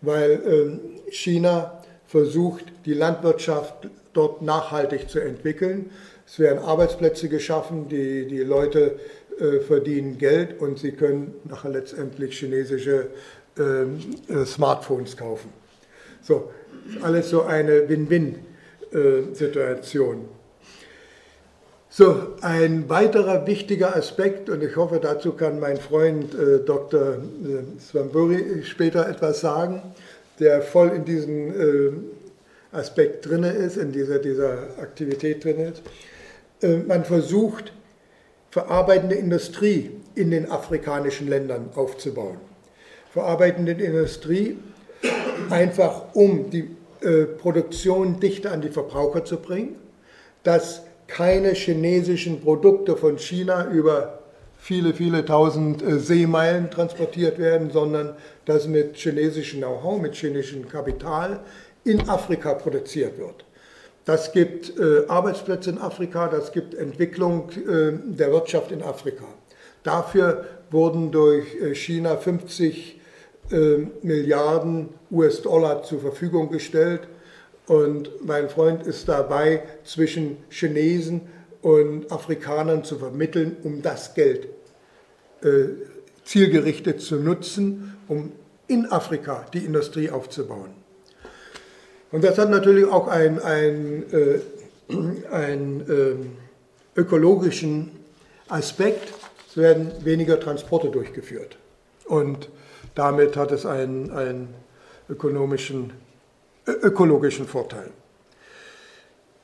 [0.00, 1.81] weil ähm, China
[2.12, 5.88] versucht, die Landwirtschaft dort nachhaltig zu entwickeln.
[6.26, 9.00] Es werden Arbeitsplätze geschaffen, die, die Leute
[9.40, 13.06] äh, verdienen Geld und sie können nachher letztendlich chinesische
[13.58, 13.98] ähm,
[14.28, 15.50] äh, Smartphones kaufen.
[16.20, 16.50] So,
[17.00, 20.16] alles so eine Win-Win-Situation.
[20.18, 20.24] Äh,
[21.88, 27.14] so, ein weiterer wichtiger Aspekt, und ich hoffe, dazu kann mein Freund äh, Dr.
[27.14, 29.94] Äh, Swamburi später etwas sagen,
[30.42, 31.92] der voll in diesem äh,
[32.76, 35.82] Aspekt drin ist, in dieser, dieser Aktivität drin ist.
[36.62, 37.72] Äh, man versucht,
[38.50, 42.38] verarbeitende Industrie in den afrikanischen Ländern aufzubauen.
[43.12, 44.58] Verarbeitende Industrie
[45.48, 46.68] einfach um die
[47.00, 49.76] äh, Produktion dichter an die Verbraucher zu bringen,
[50.42, 54.21] dass keine chinesischen Produkte von China über
[54.62, 61.40] viele, viele tausend äh, Seemeilen transportiert werden, sondern dass mit chinesischem Know-how, mit chinesischem Kapital
[61.82, 63.44] in Afrika produziert wird.
[64.04, 69.24] Das gibt äh, Arbeitsplätze in Afrika, das gibt Entwicklung äh, der Wirtschaft in Afrika.
[69.82, 71.44] Dafür wurden durch
[71.74, 73.00] China 50
[73.50, 77.00] äh, Milliarden US-Dollar zur Verfügung gestellt
[77.66, 81.22] und mein Freund ist dabei, zwischen Chinesen
[81.62, 84.48] und Afrikanern zu vermitteln, um das Geld
[85.42, 85.48] äh,
[86.24, 88.32] zielgerichtet zu nutzen, um
[88.66, 90.70] in Afrika die Industrie aufzubauen.
[92.10, 94.40] Und das hat natürlich auch einen, einen, äh,
[95.30, 95.80] einen
[96.96, 97.90] äh, ökologischen
[98.48, 99.12] Aspekt.
[99.48, 101.56] Es werden weniger Transporte durchgeführt.
[102.04, 102.50] Und
[102.94, 104.48] damit hat es einen, einen
[105.08, 105.92] ökonomischen
[106.66, 107.90] ökologischen Vorteil.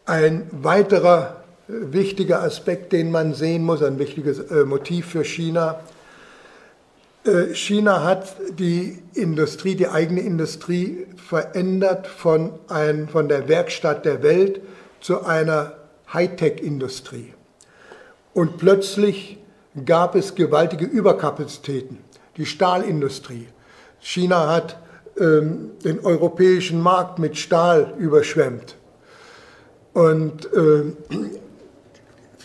[0.06, 5.80] Ein weiterer wichtiger Aspekt, den man sehen muss, ein wichtiges äh, Motiv für China.
[7.24, 14.22] Äh, China hat die Industrie, die eigene Industrie verändert von, ein, von der Werkstatt der
[14.22, 14.60] Welt
[15.00, 15.74] zu einer
[16.12, 17.34] Hightech-Industrie.
[18.32, 19.38] Und plötzlich
[19.84, 21.98] gab es gewaltige Überkapazitäten.
[22.36, 23.48] Die Stahlindustrie.
[24.00, 24.78] China hat
[25.18, 28.76] ähm, den europäischen Markt mit Stahl überschwemmt.
[29.92, 30.92] Und äh,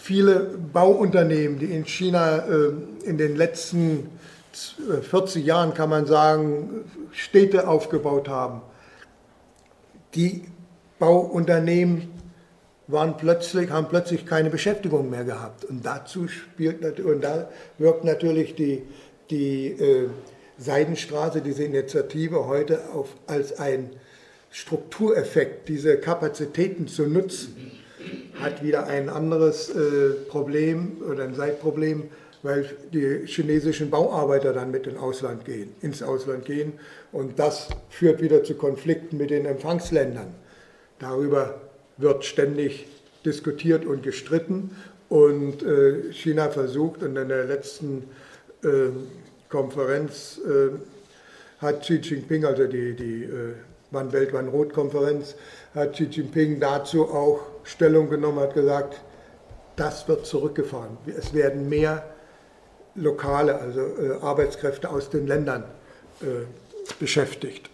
[0.03, 2.73] viele Bauunternehmen, die in China äh,
[3.05, 4.09] in den letzten
[5.09, 8.61] 40 Jahren, kann man sagen, Städte aufgebaut haben,
[10.13, 10.43] die
[10.99, 12.09] Bauunternehmen
[12.87, 15.63] waren plötzlich, haben plötzlich keine Beschäftigung mehr gehabt.
[15.63, 18.83] Und dazu spielt und da wirkt natürlich die,
[19.29, 20.09] die äh,
[20.57, 23.89] Seidenstraße, diese Initiative heute auf, als ein
[24.51, 27.71] Struktureffekt, diese Kapazitäten zu nutzen,
[28.41, 32.03] hat wieder ein anderes äh, Problem oder ein Seitproblem,
[32.41, 36.73] weil die chinesischen Bauarbeiter dann mit ins Ausland gehen, ins Ausland gehen
[37.11, 40.35] und das führt wieder zu Konflikten mit den Empfangsländern.
[40.99, 41.61] Darüber
[41.97, 42.87] wird ständig
[43.25, 44.71] diskutiert und gestritten
[45.09, 48.03] und äh, China versucht und in der letzten
[48.63, 48.89] äh,
[49.49, 50.39] Konferenz
[51.63, 53.53] hat Xi Jinping, also die, die äh,
[53.91, 55.35] Wann Welt, Wann Rot Konferenz,
[55.73, 59.01] hat Xi Jinping dazu auch Stellung genommen, hat gesagt,
[59.75, 60.97] das wird zurückgefahren.
[61.05, 62.03] Es werden mehr
[62.95, 65.63] lokale, also äh, Arbeitskräfte aus den Ländern
[66.21, 66.25] äh,
[66.99, 67.69] beschäftigt.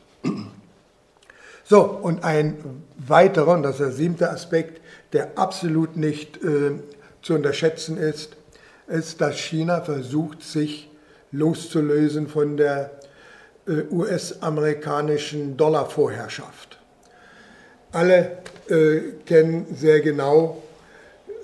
[1.63, 4.81] So, und ein weiterer, und das ist der siebte Aspekt,
[5.13, 6.79] der absolut nicht äh,
[7.21, 8.37] zu unterschätzen ist,
[8.87, 10.89] ist, dass China versucht, sich
[11.31, 12.91] loszulösen von der
[13.67, 16.79] äh, US-amerikanischen Dollarvorherrschaft.
[17.91, 20.61] Alle äh, kennen sehr genau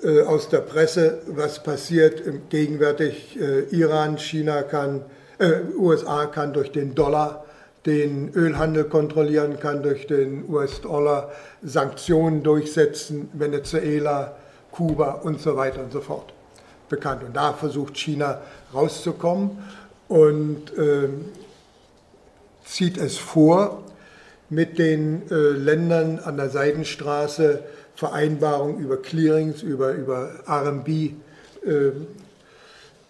[0.02, 3.38] äh, aus der Presse, was passiert gegenwärtig.
[3.40, 5.02] Äh, Iran, China kann,
[5.38, 7.44] äh, USA kann durch den Dollar
[7.86, 11.30] den Ölhandel kontrollieren, kann durch den US-Dollar
[11.62, 14.36] Sanktionen durchsetzen, Venezuela,
[14.72, 16.32] Kuba und so weiter und so fort
[16.88, 17.22] bekannt.
[17.24, 18.40] Und da versucht China
[18.74, 19.58] rauszukommen
[20.08, 21.08] und äh,
[22.64, 23.82] zieht es vor,
[24.48, 31.12] mit den äh, Ländern an der Seidenstraße Vereinbarungen über Clearings, über, über RMB äh,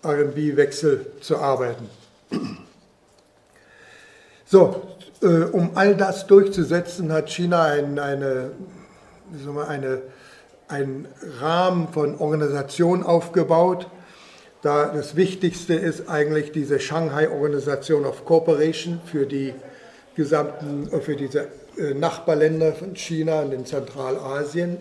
[0.05, 1.90] RB-Wechsel zu arbeiten.
[4.46, 4.83] So,
[5.22, 8.53] äh, um all das durchzusetzen, hat China ein, eine,
[9.68, 10.03] eine,
[10.68, 11.09] einen
[11.40, 13.88] Rahmen von Organisation aufgebaut.
[14.62, 19.53] Da das Wichtigste ist eigentlich diese Shanghai Organisation of Cooperation für die
[20.16, 21.48] gesamten, äh, für diese
[21.79, 24.79] äh, Nachbarländer von China und in Zentralasien.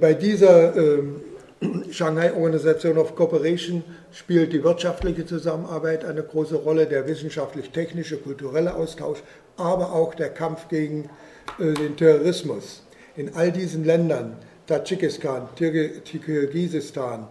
[0.00, 1.20] Bei dieser ähm,
[1.92, 9.22] Shanghai Organisation of Cooperation spielt die wirtschaftliche Zusammenarbeit eine große Rolle, der wissenschaftlich-technische, kulturelle Austausch,
[9.56, 11.10] aber auch der Kampf gegen
[11.58, 12.82] äh, den Terrorismus.
[13.16, 17.28] In all diesen Ländern, Tadschikistan, Kirgisistan,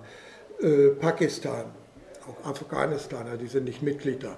[0.61, 1.65] äh, Pakistan,
[2.27, 4.35] auch Afghanistan, die sind nicht Mitglied da,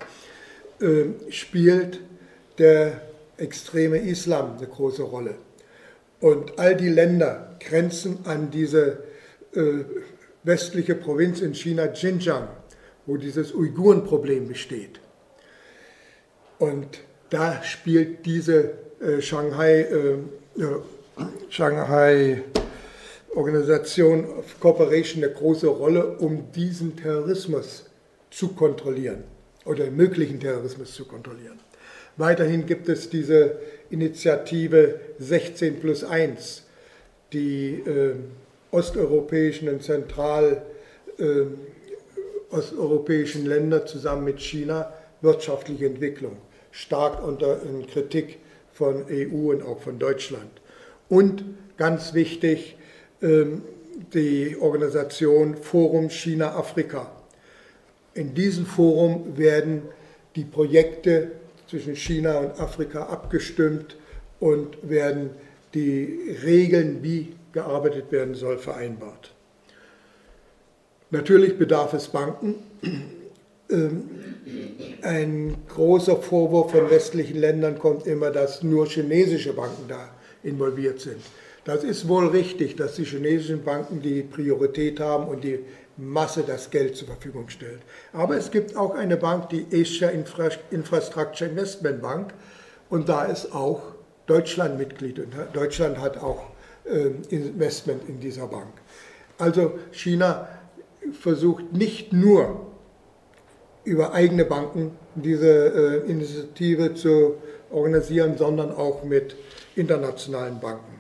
[0.86, 2.00] äh, spielt
[2.60, 3.02] der
[3.38, 5.36] extreme Islam eine große Rolle.
[6.20, 9.04] Und all die Länder grenzen an diese
[9.54, 9.86] äh,
[10.44, 12.50] westliche Provinz in China, Xinjiang,
[13.06, 15.00] wo dieses Uigurenproblem besteht.
[16.60, 20.64] Und da spielt diese äh, Shanghai, äh,
[21.50, 22.44] Shanghai
[23.36, 27.86] Organisation of Cooperation eine große Rolle, um diesen Terrorismus
[28.32, 29.24] zu kontrollieren
[29.66, 31.60] oder möglichen Terrorismus zu kontrollieren.
[32.20, 36.66] Weiterhin gibt es diese Initiative 16 plus 1,
[37.32, 38.16] die äh,
[38.72, 40.64] osteuropäischen und zentral
[41.18, 41.24] äh,
[42.52, 46.36] osteuropäischen Länder zusammen mit China wirtschaftliche Entwicklung,
[46.72, 48.40] stark unter in Kritik
[48.74, 50.52] von EU und auch von Deutschland.
[51.08, 51.46] Und
[51.78, 52.76] ganz wichtig,
[53.22, 53.62] ähm,
[54.14, 57.10] die Organisation Forum China-Afrika.
[58.14, 59.84] In diesem Forum werden
[60.36, 61.39] die Projekte
[61.70, 63.96] zwischen China und Afrika abgestimmt
[64.40, 65.32] und werden
[65.74, 69.34] die Regeln, wie gearbeitet werden soll, vereinbart.
[71.12, 72.56] Natürlich bedarf es Banken.
[73.72, 74.10] Ähm,
[75.04, 80.10] ein großer Vorwurf von westlichen Ländern kommt immer, dass nur chinesische Banken da
[80.44, 81.18] involviert sind.
[81.66, 85.60] Das ist wohl richtig, dass die chinesischen Banken die Priorität haben und die
[86.00, 87.82] Masse das Geld zur Verfügung stellt.
[88.14, 92.34] Aber es gibt auch eine Bank, die Asia Infrastructure Investment Bank,
[92.90, 93.82] und da ist auch
[94.26, 95.20] Deutschland Mitglied.
[95.20, 96.48] Und Deutschland hat auch
[96.86, 98.74] äh, Investment in dieser Bank.
[99.38, 100.48] Also China
[101.12, 102.68] versucht nicht nur
[103.84, 107.36] über eigene Banken diese äh, Initiative zu
[107.72, 109.36] organisieren, sondern auch mit
[109.76, 110.99] internationalen Banken.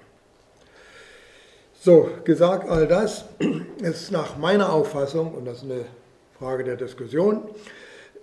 [1.81, 3.23] So, gesagt all das
[3.81, 5.85] ist nach meiner Auffassung, und das ist eine
[6.37, 7.43] Frage der Diskussion,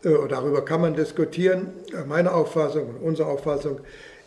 [0.04, 1.68] äh, darüber kann man diskutieren,
[2.06, 3.80] meine Auffassung und unsere Auffassung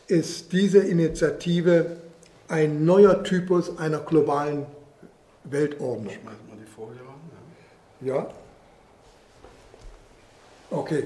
[0.08, 1.98] ist diese Initiative
[2.48, 4.66] ein neuer Typus einer globalen
[5.44, 6.12] Weltordnung.
[6.12, 7.20] Schmeißen wir die Folie ran?
[8.02, 8.16] Ja.
[8.16, 8.28] ja.
[10.72, 11.06] Okay.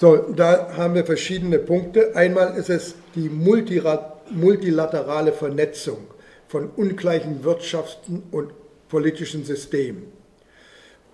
[0.00, 2.16] So, da haben wir verschiedene Punkte.
[2.16, 6.06] Einmal ist es die multilaterale Vernetzung
[6.52, 8.52] von ungleichen Wirtschaften und
[8.90, 10.02] politischen Systemen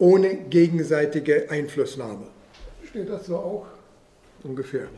[0.01, 2.27] ohne gegenseitige Einflussnahme.
[2.89, 3.67] Steht das so auch?
[4.43, 4.89] Ungefähr.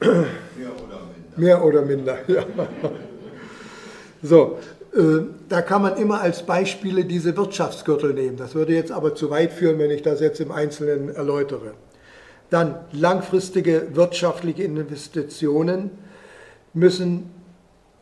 [0.00, 0.16] Mehr
[0.84, 1.36] oder minder.
[1.36, 2.44] Mehr oder minder, ja.
[4.20, 4.58] So,
[4.96, 5.00] äh,
[5.48, 8.36] da kann man immer als Beispiele diese Wirtschaftsgürtel nehmen.
[8.36, 11.74] Das würde jetzt aber zu weit führen, wenn ich das jetzt im Einzelnen erläutere.
[12.50, 15.92] Dann langfristige wirtschaftliche Investitionen
[16.72, 17.43] müssen,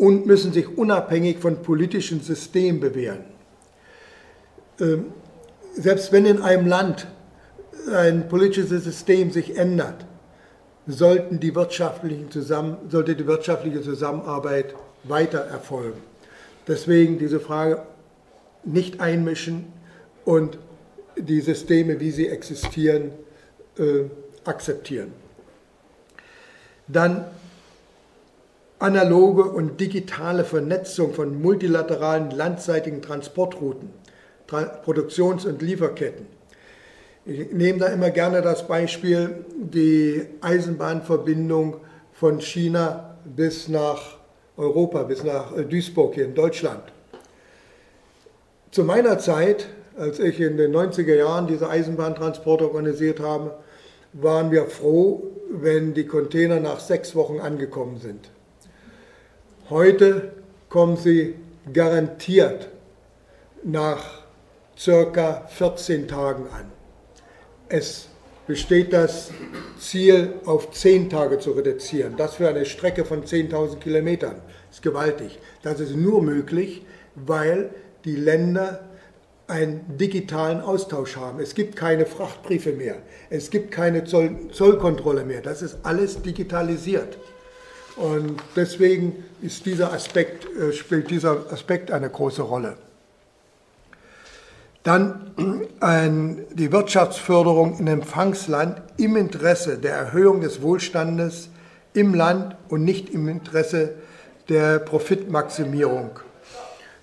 [0.02, 3.24] und müssen sich unabhängig von politischen Systemen bewähren.
[4.80, 5.12] Ähm,
[5.74, 7.06] selbst wenn in einem Land
[7.94, 10.04] ein politisches System sich ändert,
[10.88, 16.00] sollten die wirtschaftlichen zusammen, sollte die wirtschaftliche Zusammenarbeit weiter erfolgen.
[16.66, 17.84] Deswegen diese Frage
[18.64, 19.72] nicht einmischen
[20.24, 20.58] und
[21.16, 23.12] die Systeme, wie sie existieren,
[23.78, 24.06] äh,
[24.44, 25.12] akzeptieren.
[26.88, 27.24] Dann
[28.82, 33.90] analoge und digitale Vernetzung von multilateralen landseitigen Transportrouten,
[34.46, 36.26] Produktions- und Lieferketten
[37.24, 41.76] ich nehme da immer gerne das Beispiel, die Eisenbahnverbindung
[42.12, 44.18] von China bis nach
[44.56, 46.82] Europa, bis nach äh, Duisburg hier in Deutschland.
[48.72, 53.54] Zu meiner Zeit, als ich in den 90er Jahren diese Eisenbahntransporte organisiert habe,
[54.14, 58.30] waren wir froh, wenn die Container nach sechs Wochen angekommen sind.
[59.70, 60.32] Heute
[60.68, 61.36] kommen sie
[61.72, 62.68] garantiert
[63.62, 64.22] nach
[64.76, 66.72] circa 14 Tagen an.
[67.68, 68.08] Es
[68.46, 69.30] besteht das
[69.78, 72.16] Ziel, auf zehn Tage zu reduzieren.
[72.16, 74.36] Das für eine Strecke von 10.000 Kilometern
[74.70, 75.38] ist gewaltig.
[75.62, 76.84] Das ist nur möglich,
[77.14, 77.70] weil
[78.04, 78.80] die Länder
[79.46, 81.40] einen digitalen Austausch haben.
[81.40, 82.96] Es gibt keine Frachtbriefe mehr,
[83.30, 85.40] es gibt keine Zoll Zollkontrolle mehr.
[85.40, 87.18] Das ist alles digitalisiert.
[87.96, 89.24] Und deswegen
[89.66, 92.76] dieser Aspekt, äh, spielt dieser Aspekt eine große Rolle.
[94.82, 101.50] Dann ein, die Wirtschaftsförderung in Empfangsland im Interesse der Erhöhung des Wohlstandes
[101.94, 103.94] im Land und nicht im Interesse
[104.48, 106.10] der Profitmaximierung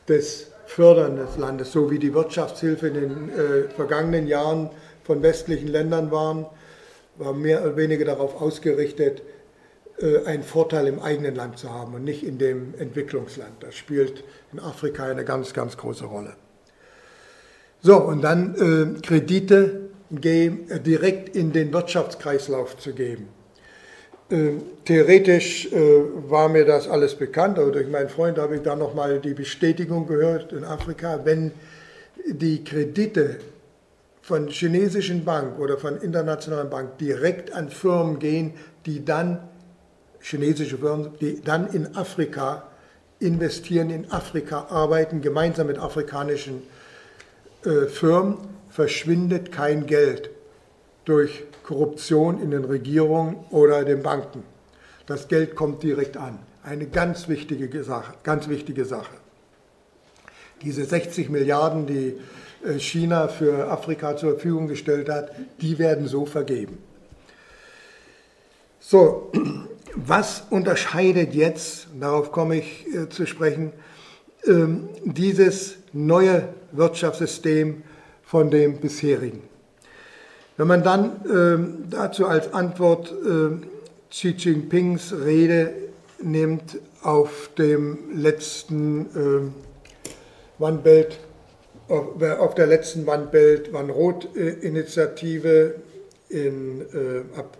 [0.09, 4.69] des Fördern des Landes, so wie die Wirtschaftshilfe in den äh, vergangenen Jahren
[5.03, 6.45] von westlichen Ländern waren,
[7.17, 9.38] war mehr oder weniger darauf ausgerichtet, äh,
[10.25, 13.51] einen Vorteil im eigenen Land zu haben und nicht in dem Entwicklungsland.
[13.61, 14.23] Das spielt
[14.53, 16.35] in Afrika eine ganz, ganz große Rolle.
[17.81, 23.29] So, und dann äh, Kredite geben, äh, direkt in den Wirtschaftskreislauf zu geben.
[24.29, 24.51] Äh,
[24.85, 29.19] theoretisch äh, war mir das alles bekannt, aber durch meinen Freund habe ich da nochmal
[29.19, 31.51] die Bestätigung gehört in Afrika, wenn
[32.27, 33.37] die Kredite
[34.21, 38.53] von chinesischen Banken oder von internationalen Banken direkt an Firmen gehen,
[38.85, 39.39] die dann
[40.21, 42.63] chinesische Firmen, die dann in Afrika
[43.19, 46.63] investieren, in Afrika arbeiten, gemeinsam mit afrikanischen
[47.65, 48.37] äh, Firmen,
[48.69, 50.29] verschwindet kein Geld
[51.05, 54.43] durch Korruption in den Regierungen oder den Banken.
[55.05, 56.39] Das Geld kommt direkt an.
[56.63, 58.13] Eine ganz wichtige Sache.
[58.23, 59.15] Ganz wichtige Sache.
[60.61, 62.17] Diese 60 Milliarden, die
[62.63, 66.77] äh, China für Afrika zur Verfügung gestellt hat, die werden so vergeben.
[68.79, 69.31] So,
[70.05, 73.71] was unterscheidet jetzt, darauf komme ich äh, zu sprechen,
[74.45, 77.83] ähm, dieses neue Wirtschaftssystem
[78.23, 79.43] von dem bisherigen?
[80.57, 83.65] Wenn man dann ähm, dazu als Antwort äh,
[84.09, 85.73] Xi Jinpings Rede
[86.21, 89.05] nimmt auf dem letzten
[90.59, 91.07] äh, One
[91.87, 95.75] auf, auf, der letzten One Belt, One Road Initiative
[96.27, 97.57] in äh, ab,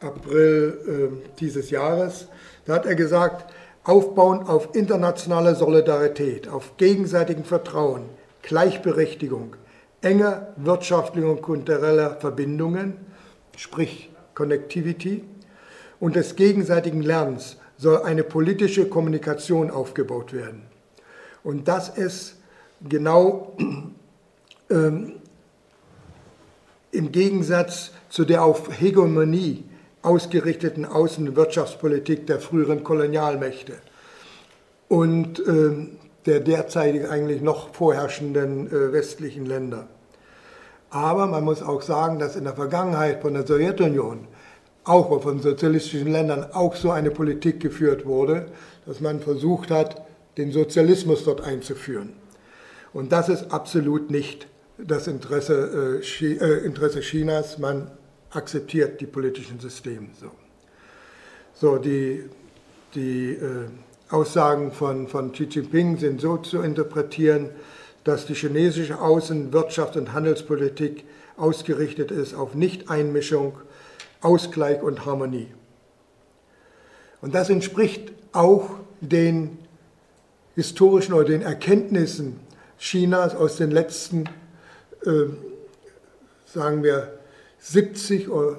[0.00, 0.78] April
[1.22, 2.28] äh, dieses Jahres.
[2.64, 3.52] Da hat er gesagt,
[3.84, 8.02] aufbauen auf internationale Solidarität, auf gegenseitigen Vertrauen,
[8.42, 9.56] Gleichberechtigung,
[10.00, 12.94] enger wirtschaftlicher und kultureller Verbindungen,
[13.56, 15.24] sprich Connectivity,
[15.98, 20.62] und des gegenseitigen Lernens soll eine politische Kommunikation aufgebaut werden.
[21.42, 22.36] Und das ist
[22.86, 23.56] genau
[24.70, 25.14] ähm,
[26.90, 29.64] im Gegensatz zu der auf Hegemonie
[30.06, 33.74] ausgerichteten Außenwirtschaftspolitik der früheren Kolonialmächte
[34.88, 35.88] und äh,
[36.26, 39.88] der derzeitig eigentlich noch vorherrschenden äh, westlichen Länder.
[40.90, 44.28] Aber man muss auch sagen, dass in der Vergangenheit von der Sowjetunion,
[44.84, 48.46] auch von sozialistischen Ländern, auch so eine Politik geführt wurde,
[48.86, 50.06] dass man versucht hat,
[50.38, 52.12] den Sozialismus dort einzuführen.
[52.92, 54.46] Und das ist absolut nicht
[54.78, 57.58] das Interesse, äh, äh Interesse Chinas.
[57.58, 57.90] Man
[58.30, 60.08] akzeptiert die politischen Systeme.
[60.20, 60.30] So,
[61.54, 62.28] so die,
[62.94, 63.68] die äh,
[64.10, 67.50] Aussagen von, von Xi Jinping sind so zu interpretieren,
[68.04, 71.04] dass die chinesische Außen-, Wirtschafts- und Handelspolitik
[71.36, 73.58] ausgerichtet ist auf Nichteinmischung,
[74.20, 75.48] Ausgleich und Harmonie.
[77.20, 78.70] Und das entspricht auch
[79.00, 79.58] den
[80.54, 82.40] historischen oder den Erkenntnissen
[82.78, 84.24] Chinas aus den letzten,
[85.04, 85.26] äh,
[86.44, 87.15] sagen wir,
[87.68, 88.58] 70 oder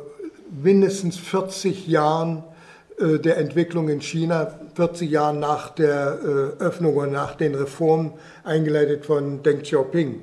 [0.61, 2.43] mindestens 40 Jahren
[2.99, 8.13] äh, der Entwicklung in China, 40 Jahren nach der äh, Öffnung und nach den Reformen
[8.43, 10.21] eingeleitet von Deng Xiaoping.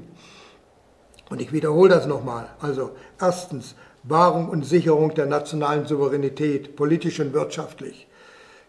[1.30, 2.48] Und ich wiederhole das nochmal.
[2.60, 8.06] Also erstens Wahrung und Sicherung der nationalen Souveränität, politisch und wirtschaftlich.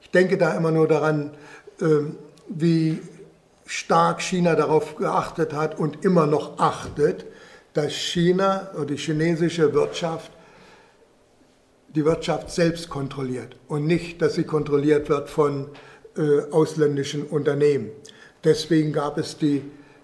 [0.02, 1.32] Ich denke da immer nur daran,
[1.82, 2.16] ähm,
[2.48, 3.02] wie
[3.66, 7.26] stark China darauf geachtet hat und immer noch achtet,
[7.76, 10.32] dass China oder die chinesische Wirtschaft
[11.96, 15.70] die Wirtschaft selbst kontrolliert und nicht, dass sie kontrolliert wird von
[16.18, 17.90] äh, ausländischen Unternehmen.
[18.44, 19.62] Deswegen gab es die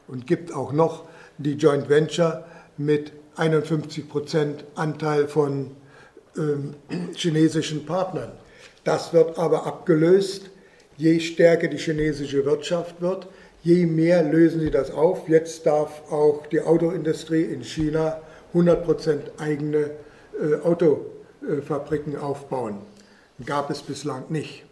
[0.08, 1.06] und gibt auch noch
[1.38, 2.46] die Joint Venture
[2.78, 5.72] mit 51 Prozent Anteil von
[6.38, 6.76] ähm,
[7.14, 8.32] chinesischen Partnern.
[8.84, 10.50] Das wird aber abgelöst,
[10.98, 13.28] je stärker die chinesische Wirtschaft wird,
[13.64, 15.28] je mehr lösen sie das auf.
[15.28, 19.92] Jetzt darf auch die Autoindustrie in China 100 Prozent eigene
[20.40, 21.06] äh, Auto
[21.66, 22.78] Fabriken aufbauen.
[23.46, 24.64] Gab es bislang nicht.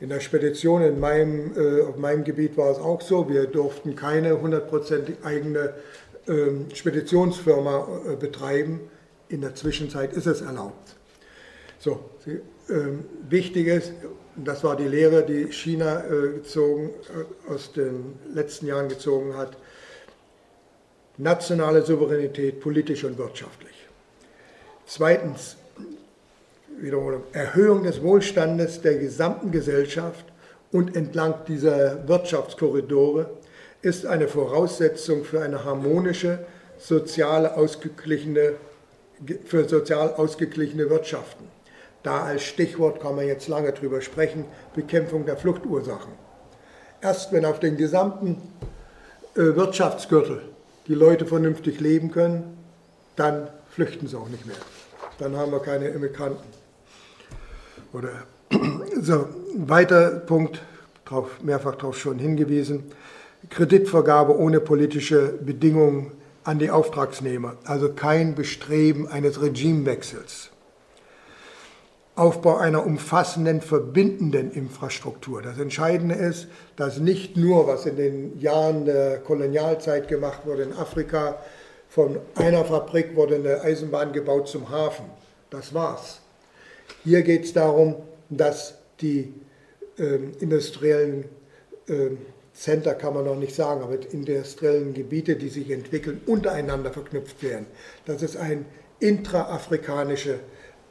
[0.00, 3.28] In der Spedition in meinem, äh, auf meinem Gebiet war es auch so.
[3.28, 5.74] Wir durften keine hundertprozentig eigene
[6.28, 8.80] ähm, Speditionsfirma äh, betreiben.
[9.28, 10.96] In der Zwischenzeit ist es erlaubt.
[11.80, 12.00] So,
[12.70, 13.92] ähm, wichtig ist,
[14.44, 16.90] das war die Lehre, die China äh, gezogen,
[17.48, 19.56] aus den letzten Jahren gezogen hat,
[21.16, 23.74] nationale Souveränität politisch und wirtschaftlich.
[24.86, 25.56] Zweitens,
[26.80, 30.24] Wiederholung, Erhöhung des Wohlstandes der gesamten Gesellschaft
[30.70, 33.30] und entlang dieser Wirtschaftskorridore
[33.82, 36.40] ist eine Voraussetzung für eine harmonische,
[36.78, 38.54] soziale, ausgeglichene,
[39.44, 41.44] für sozial ausgeglichene Wirtschaften.
[42.08, 46.10] Da als Stichwort kann man jetzt lange drüber sprechen, Bekämpfung der Fluchtursachen.
[47.02, 48.40] Erst wenn auf den gesamten
[49.34, 50.40] äh, Wirtschaftsgürtel
[50.86, 52.56] die Leute vernünftig leben können,
[53.14, 54.56] dann flüchten sie auch nicht mehr.
[55.18, 56.48] Dann haben wir keine Immigranten.
[57.92, 58.08] Oder
[59.02, 60.62] so, weiter Punkt,
[61.04, 62.84] drauf, mehrfach darauf schon hingewiesen,
[63.50, 70.52] Kreditvergabe ohne politische Bedingungen an die Auftragsnehmer, also kein Bestreben eines Regimewechsels.
[72.18, 75.40] Aufbau einer umfassenden, verbindenden Infrastruktur.
[75.40, 80.72] Das Entscheidende ist, dass nicht nur, was in den Jahren der Kolonialzeit gemacht wurde in
[80.72, 81.38] Afrika,
[81.88, 85.06] von einer Fabrik wurde eine Eisenbahn gebaut zum Hafen.
[85.50, 86.20] Das war's.
[87.04, 87.96] Hier geht es darum,
[88.28, 89.32] dass die
[89.98, 91.24] äh, industriellen
[91.86, 92.10] äh,
[92.52, 97.66] Center kann man noch nicht sagen, aber industriellen Gebiete, die sich entwickeln, untereinander verknüpft werden.
[98.04, 98.64] Dass es eine
[98.98, 100.40] intraafrikanische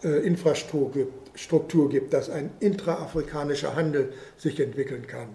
[0.01, 5.29] Infrastruktur gibt, dass ein intraafrikanischer Handel sich entwickeln kann.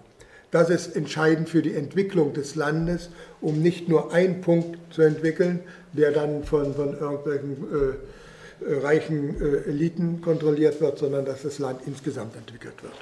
[0.51, 3.09] Das ist entscheidend für die Entwicklung des Landes,
[3.41, 5.61] um nicht nur einen Punkt zu entwickeln,
[5.93, 11.81] der dann von, von irgendwelchen äh, reichen äh, Eliten kontrolliert wird, sondern dass das Land
[11.87, 12.93] insgesamt entwickelt wird.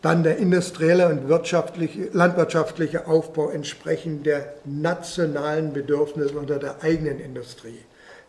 [0.00, 7.80] Dann der industrielle und wirtschaftliche, landwirtschaftliche Aufbau entsprechend der nationalen Bedürfnisse oder der eigenen Industrie.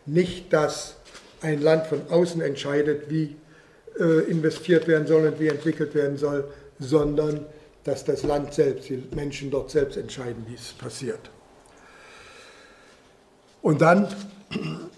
[0.04, 0.96] Nicht, dass
[1.42, 3.36] ein Land von außen entscheidet, wie
[3.98, 6.44] äh, investiert werden soll und wie entwickelt werden soll,
[6.78, 7.46] sondern
[7.84, 11.30] dass das Land selbst, die Menschen dort selbst entscheiden, wie es passiert.
[13.60, 14.08] Und dann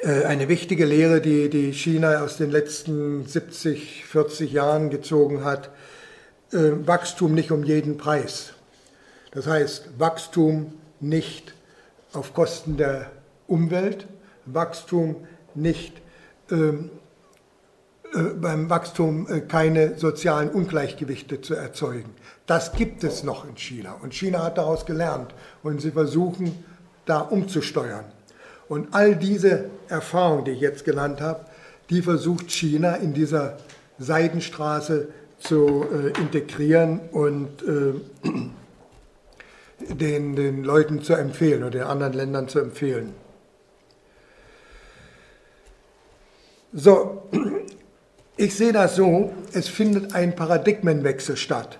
[0.00, 5.70] äh, eine wichtige Lehre, die, die China aus den letzten 70, 40 Jahren gezogen hat,
[6.52, 8.54] äh, Wachstum nicht um jeden Preis.
[9.32, 11.54] Das heißt, Wachstum nicht
[12.12, 13.10] auf Kosten der
[13.46, 14.06] Umwelt,
[14.46, 16.00] Wachstum nicht
[16.50, 16.90] ähm,
[18.14, 22.10] äh, beim Wachstum äh, keine sozialen Ungleichgewichte zu erzeugen.
[22.46, 26.64] Das gibt es noch in China und China hat daraus gelernt und sie versuchen
[27.04, 28.04] da umzusteuern.
[28.68, 31.40] Und all diese Erfahrungen, die ich jetzt genannt habe,
[31.90, 33.58] die versucht China in dieser
[33.98, 37.94] Seidenstraße zu äh, integrieren und äh,
[39.94, 43.14] den, den Leuten zu empfehlen oder den anderen Ländern zu empfehlen.
[46.72, 47.22] So,
[48.36, 51.78] ich sehe das so, es findet ein Paradigmenwechsel statt.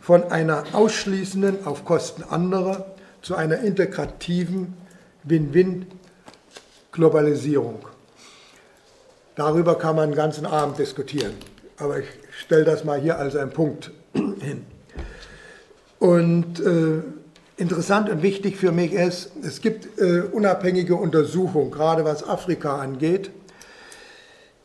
[0.00, 2.86] Von einer ausschließenden auf Kosten anderer
[3.22, 4.74] zu einer integrativen
[5.24, 7.78] Win-Win-Globalisierung.
[9.36, 11.32] Darüber kann man den ganzen Abend diskutieren.
[11.78, 12.06] Aber ich
[12.38, 14.66] stelle das mal hier als einen Punkt hin.
[15.98, 17.00] Und äh,
[17.56, 23.30] interessant und wichtig für mich ist, es gibt äh, unabhängige Untersuchungen, gerade was Afrika angeht,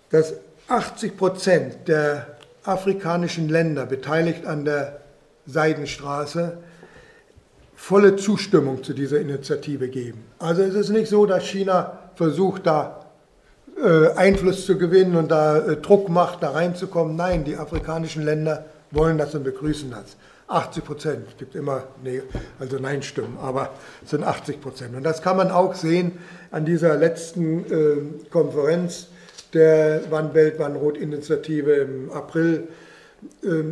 [0.10, 0.34] dass
[0.68, 2.28] 80 Prozent der
[2.64, 5.00] afrikanischen Länder beteiligt an der
[5.46, 6.58] Seidenstraße
[7.76, 10.24] volle Zustimmung zu dieser Initiative geben.
[10.40, 13.06] Also es ist nicht so, dass China versucht, da
[13.78, 17.16] äh, Einfluss zu gewinnen und da äh, Druck macht, da reinzukommen.
[17.16, 20.16] Nein, die afrikanischen Länder wollen das und begrüßen das.
[20.48, 22.22] 80 Prozent, es gibt immer nee,
[22.60, 23.72] also Nein-Stimmen, aber
[24.04, 24.96] es sind 80 Prozent.
[24.96, 26.20] Und das kann man auch sehen
[26.52, 29.08] an dieser letzten äh, Konferenz
[29.56, 32.68] der Wann-Welt-Wann-Rot-Initiative im April
[33.44, 33.64] äh,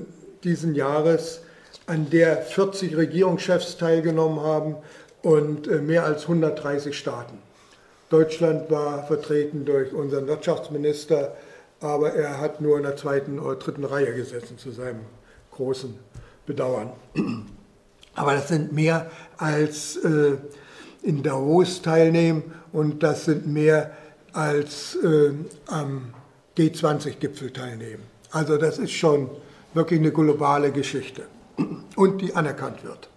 [0.43, 1.41] diesen Jahres,
[1.85, 4.77] an der 40 Regierungschefs teilgenommen haben
[5.21, 7.37] und äh, mehr als 130 Staaten.
[8.09, 11.35] Deutschland war vertreten durch unseren Wirtschaftsminister,
[11.79, 15.01] aber er hat nur in der zweiten oder dritten Reihe gesessen, zu seinem
[15.51, 15.95] großen
[16.45, 16.91] Bedauern.
[18.15, 20.37] Aber das sind mehr als äh,
[21.01, 23.91] in Davos teilnehmen und das sind mehr
[24.33, 25.31] als äh,
[25.67, 26.13] am
[26.57, 28.03] G20-Gipfel teilnehmen.
[28.31, 29.29] Also das ist schon
[29.73, 31.23] wirklich eine globale Geschichte
[31.95, 33.09] und die anerkannt wird.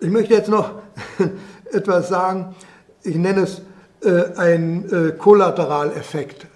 [0.00, 0.82] Ich möchte jetzt noch
[1.72, 2.54] etwas sagen,
[3.02, 3.62] ich nenne es
[4.02, 6.46] äh, ein äh, Kollateraleffekt.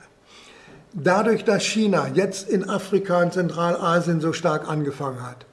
[0.92, 5.46] Dadurch, dass China jetzt in Afrika und Zentralasien so stark angefangen hat,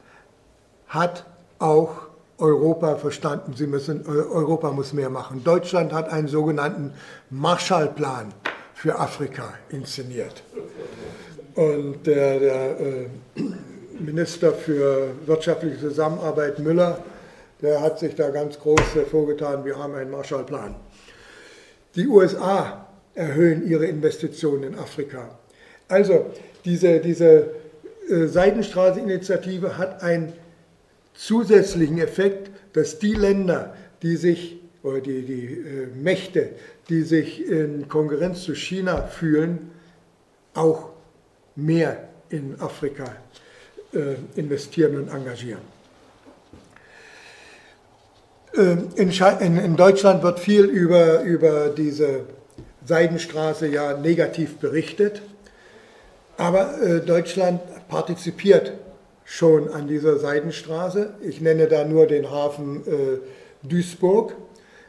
[0.87, 1.25] hat
[1.59, 2.02] auch
[2.37, 5.43] Europa verstanden, sie müssen, Europa muss mehr machen.
[5.43, 6.93] Deutschland hat einen sogenannten
[7.29, 8.33] Marshallplan
[8.73, 10.43] für Afrika inszeniert.
[11.55, 13.07] Und der, der äh,
[13.99, 16.99] Minister für wirtschaftliche Zusammenarbeit Müller
[17.63, 20.75] der hat sich da ganz groß vorgetan, wir haben einen Marshallplan.
[21.95, 25.39] Die USA erhöhen ihre Investitionen in Afrika.
[25.87, 26.25] Also
[26.65, 27.51] diese, diese
[28.09, 30.33] äh, Seidenstraße-Initiative hat einen
[31.13, 36.49] zusätzlichen Effekt, dass die Länder, die sich, oder die, die äh, Mächte,
[36.89, 39.71] die sich in Konkurrenz zu China fühlen,
[40.53, 40.89] auch
[41.55, 43.15] mehr in Afrika
[43.93, 45.61] äh, investieren und engagieren.
[48.55, 52.21] Ähm, in, in, Deutschland wird viel über, über diese
[52.85, 55.21] Seidenstraße ja negativ berichtet,
[56.37, 58.73] aber äh, Deutschland partizipiert
[59.25, 61.13] schon an dieser Seidenstraße.
[61.21, 63.19] Ich nenne da nur den Hafen äh,
[63.67, 64.35] Duisburg,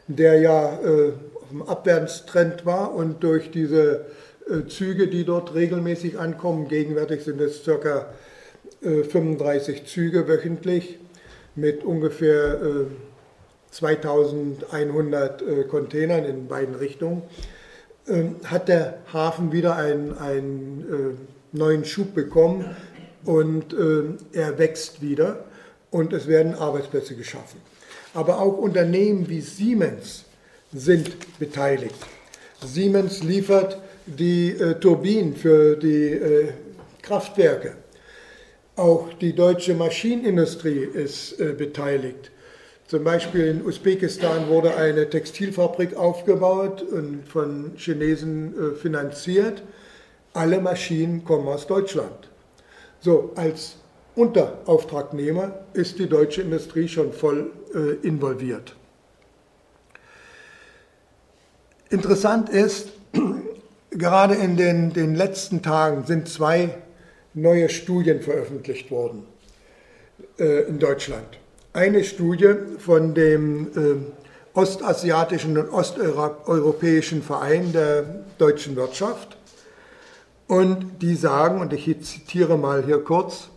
[0.09, 4.07] der ja äh, auf dem Abwärtstrend war und durch diese
[4.49, 8.07] äh, Züge, die dort regelmäßig ankommen, gegenwärtig sind es ca.
[8.83, 10.99] 35 äh, Züge wöchentlich
[11.55, 12.89] mit ungefähr
[13.71, 17.23] 2100 äh, Containern in beiden Richtungen,
[18.09, 22.77] ähm, hat der Hafen wieder einen, einen neuen Schub bekommen
[23.25, 25.45] und äh, er wächst wieder
[25.91, 27.61] und es werden Arbeitsplätze geschaffen.
[28.15, 30.25] Aber auch Unternehmen wie Siemens
[30.73, 31.95] sind beteiligt.
[32.65, 36.49] Siemens liefert die äh, Turbinen für die äh,
[37.03, 37.77] Kraftwerke.
[38.77, 42.31] Auch die deutsche Maschinenindustrie ist äh, beteiligt.
[42.87, 49.63] Zum Beispiel in Usbekistan wurde eine Textilfabrik aufgebaut und von Chinesen äh, finanziert.
[50.33, 52.29] Alle Maschinen kommen aus Deutschland.
[53.05, 53.77] So, als
[54.17, 58.75] Unterauftragnehmer ist die deutsche Industrie schon voll äh, involviert.
[61.91, 62.93] Interessant ist,
[63.91, 66.79] gerade in den, den letzten Tagen sind zwei
[67.35, 69.27] neue Studien veröffentlicht worden
[70.39, 71.39] äh, in Deutschland.
[71.75, 79.37] Eine Studie von dem äh, Ostasiatischen und Osteuropäischen Verein der deutschen Wirtschaft
[80.55, 83.49] und die sagen, und ich zitiere mal hier kurz,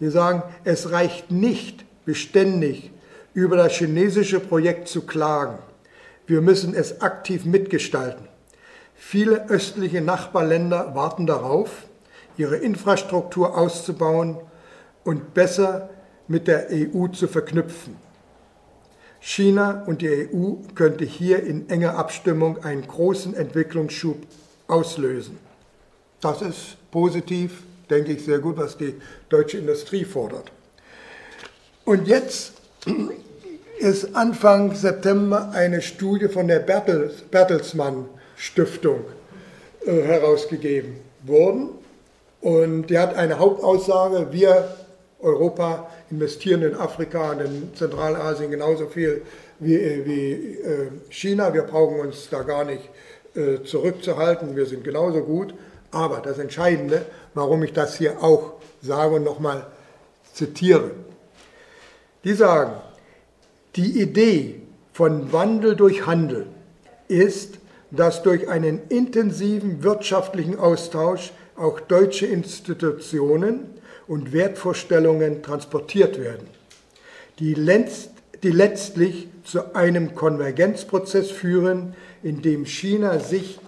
[0.00, 2.90] die sagen, es reicht nicht beständig
[3.34, 5.58] über das chinesische Projekt zu klagen.
[6.26, 8.26] Wir müssen es aktiv mitgestalten.
[8.96, 11.84] Viele östliche Nachbarländer warten darauf,
[12.36, 14.36] ihre Infrastruktur auszubauen
[15.04, 15.90] und besser
[16.26, 17.96] mit der EU zu verknüpfen.
[19.20, 24.16] China und die EU könnte hier in enger Abstimmung einen großen Entwicklungsschub
[24.66, 25.49] auslösen.
[26.20, 28.94] Das ist positiv, denke ich, sehr gut, was die
[29.28, 30.52] deutsche Industrie fordert.
[31.84, 32.52] Und jetzt
[33.78, 38.06] ist Anfang September eine Studie von der Bertels, Bertelsmann
[38.36, 39.00] Stiftung
[39.86, 41.70] äh, herausgegeben worden.
[42.42, 44.76] Und die hat eine Hauptaussage, wir
[45.20, 49.22] Europa investieren in Afrika und in Zentralasien genauso viel
[49.58, 51.52] wie, äh, wie äh, China.
[51.54, 52.82] Wir brauchen uns da gar nicht
[53.64, 55.54] zurückzuhalten, wir sind genauso gut.
[55.90, 59.66] Aber das Entscheidende, warum ich das hier auch sage und nochmal
[60.32, 60.92] zitiere,
[62.24, 62.74] die sagen,
[63.76, 64.62] die Idee
[64.92, 66.46] von Wandel durch Handel
[67.08, 67.58] ist,
[67.90, 73.66] dass durch einen intensiven wirtschaftlichen Austausch auch deutsche Institutionen
[74.06, 76.46] und Wertvorstellungen transportiert werden,
[77.38, 78.10] die, letzt,
[78.42, 83.58] die letztlich zu einem Konvergenzprozess führen, in dem China sich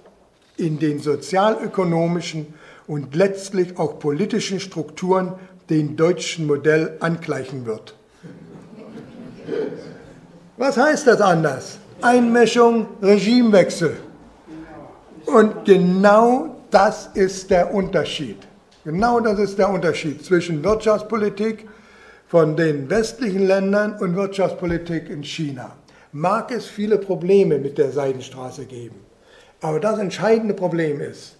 [0.62, 2.54] in den sozialökonomischen
[2.86, 5.34] und letztlich auch politischen Strukturen
[5.68, 7.94] den deutschen Modell angleichen wird.
[10.56, 11.78] Was heißt das anders?
[12.00, 13.96] Einmischung, Regimewechsel.
[15.26, 18.38] Und genau das ist der Unterschied.
[18.84, 21.68] Genau das ist der Unterschied zwischen Wirtschaftspolitik
[22.26, 25.72] von den westlichen Ländern und Wirtschaftspolitik in China.
[26.12, 29.11] Mag es viele Probleme mit der Seidenstraße geben.
[29.62, 31.36] Aber das entscheidende Problem ist,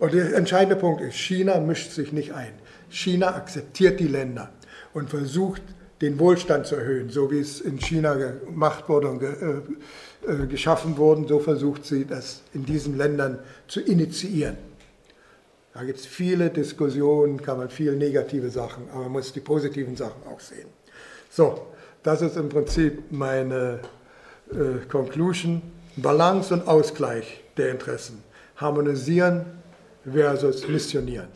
[0.00, 2.52] oder der entscheidende Punkt ist, China mischt sich nicht ein.
[2.90, 4.50] China akzeptiert die Länder
[4.92, 5.62] und versucht,
[6.00, 10.46] den Wohlstand zu erhöhen, so wie es in China gemacht wurde und ge, äh, äh,
[10.46, 14.56] geschaffen wurde, so versucht sie das in diesen Ländern zu initiieren.
[15.74, 19.94] Da gibt es viele Diskussionen, kann man viel negative Sachen, aber man muss die positiven
[19.94, 20.68] Sachen auch sehen.
[21.30, 21.66] So,
[22.02, 23.80] das ist im Prinzip meine
[24.50, 25.62] äh, Conclusion.
[25.96, 28.22] Balance und Ausgleich der Interessen.
[28.56, 29.44] Harmonisieren
[30.10, 31.28] versus missionieren.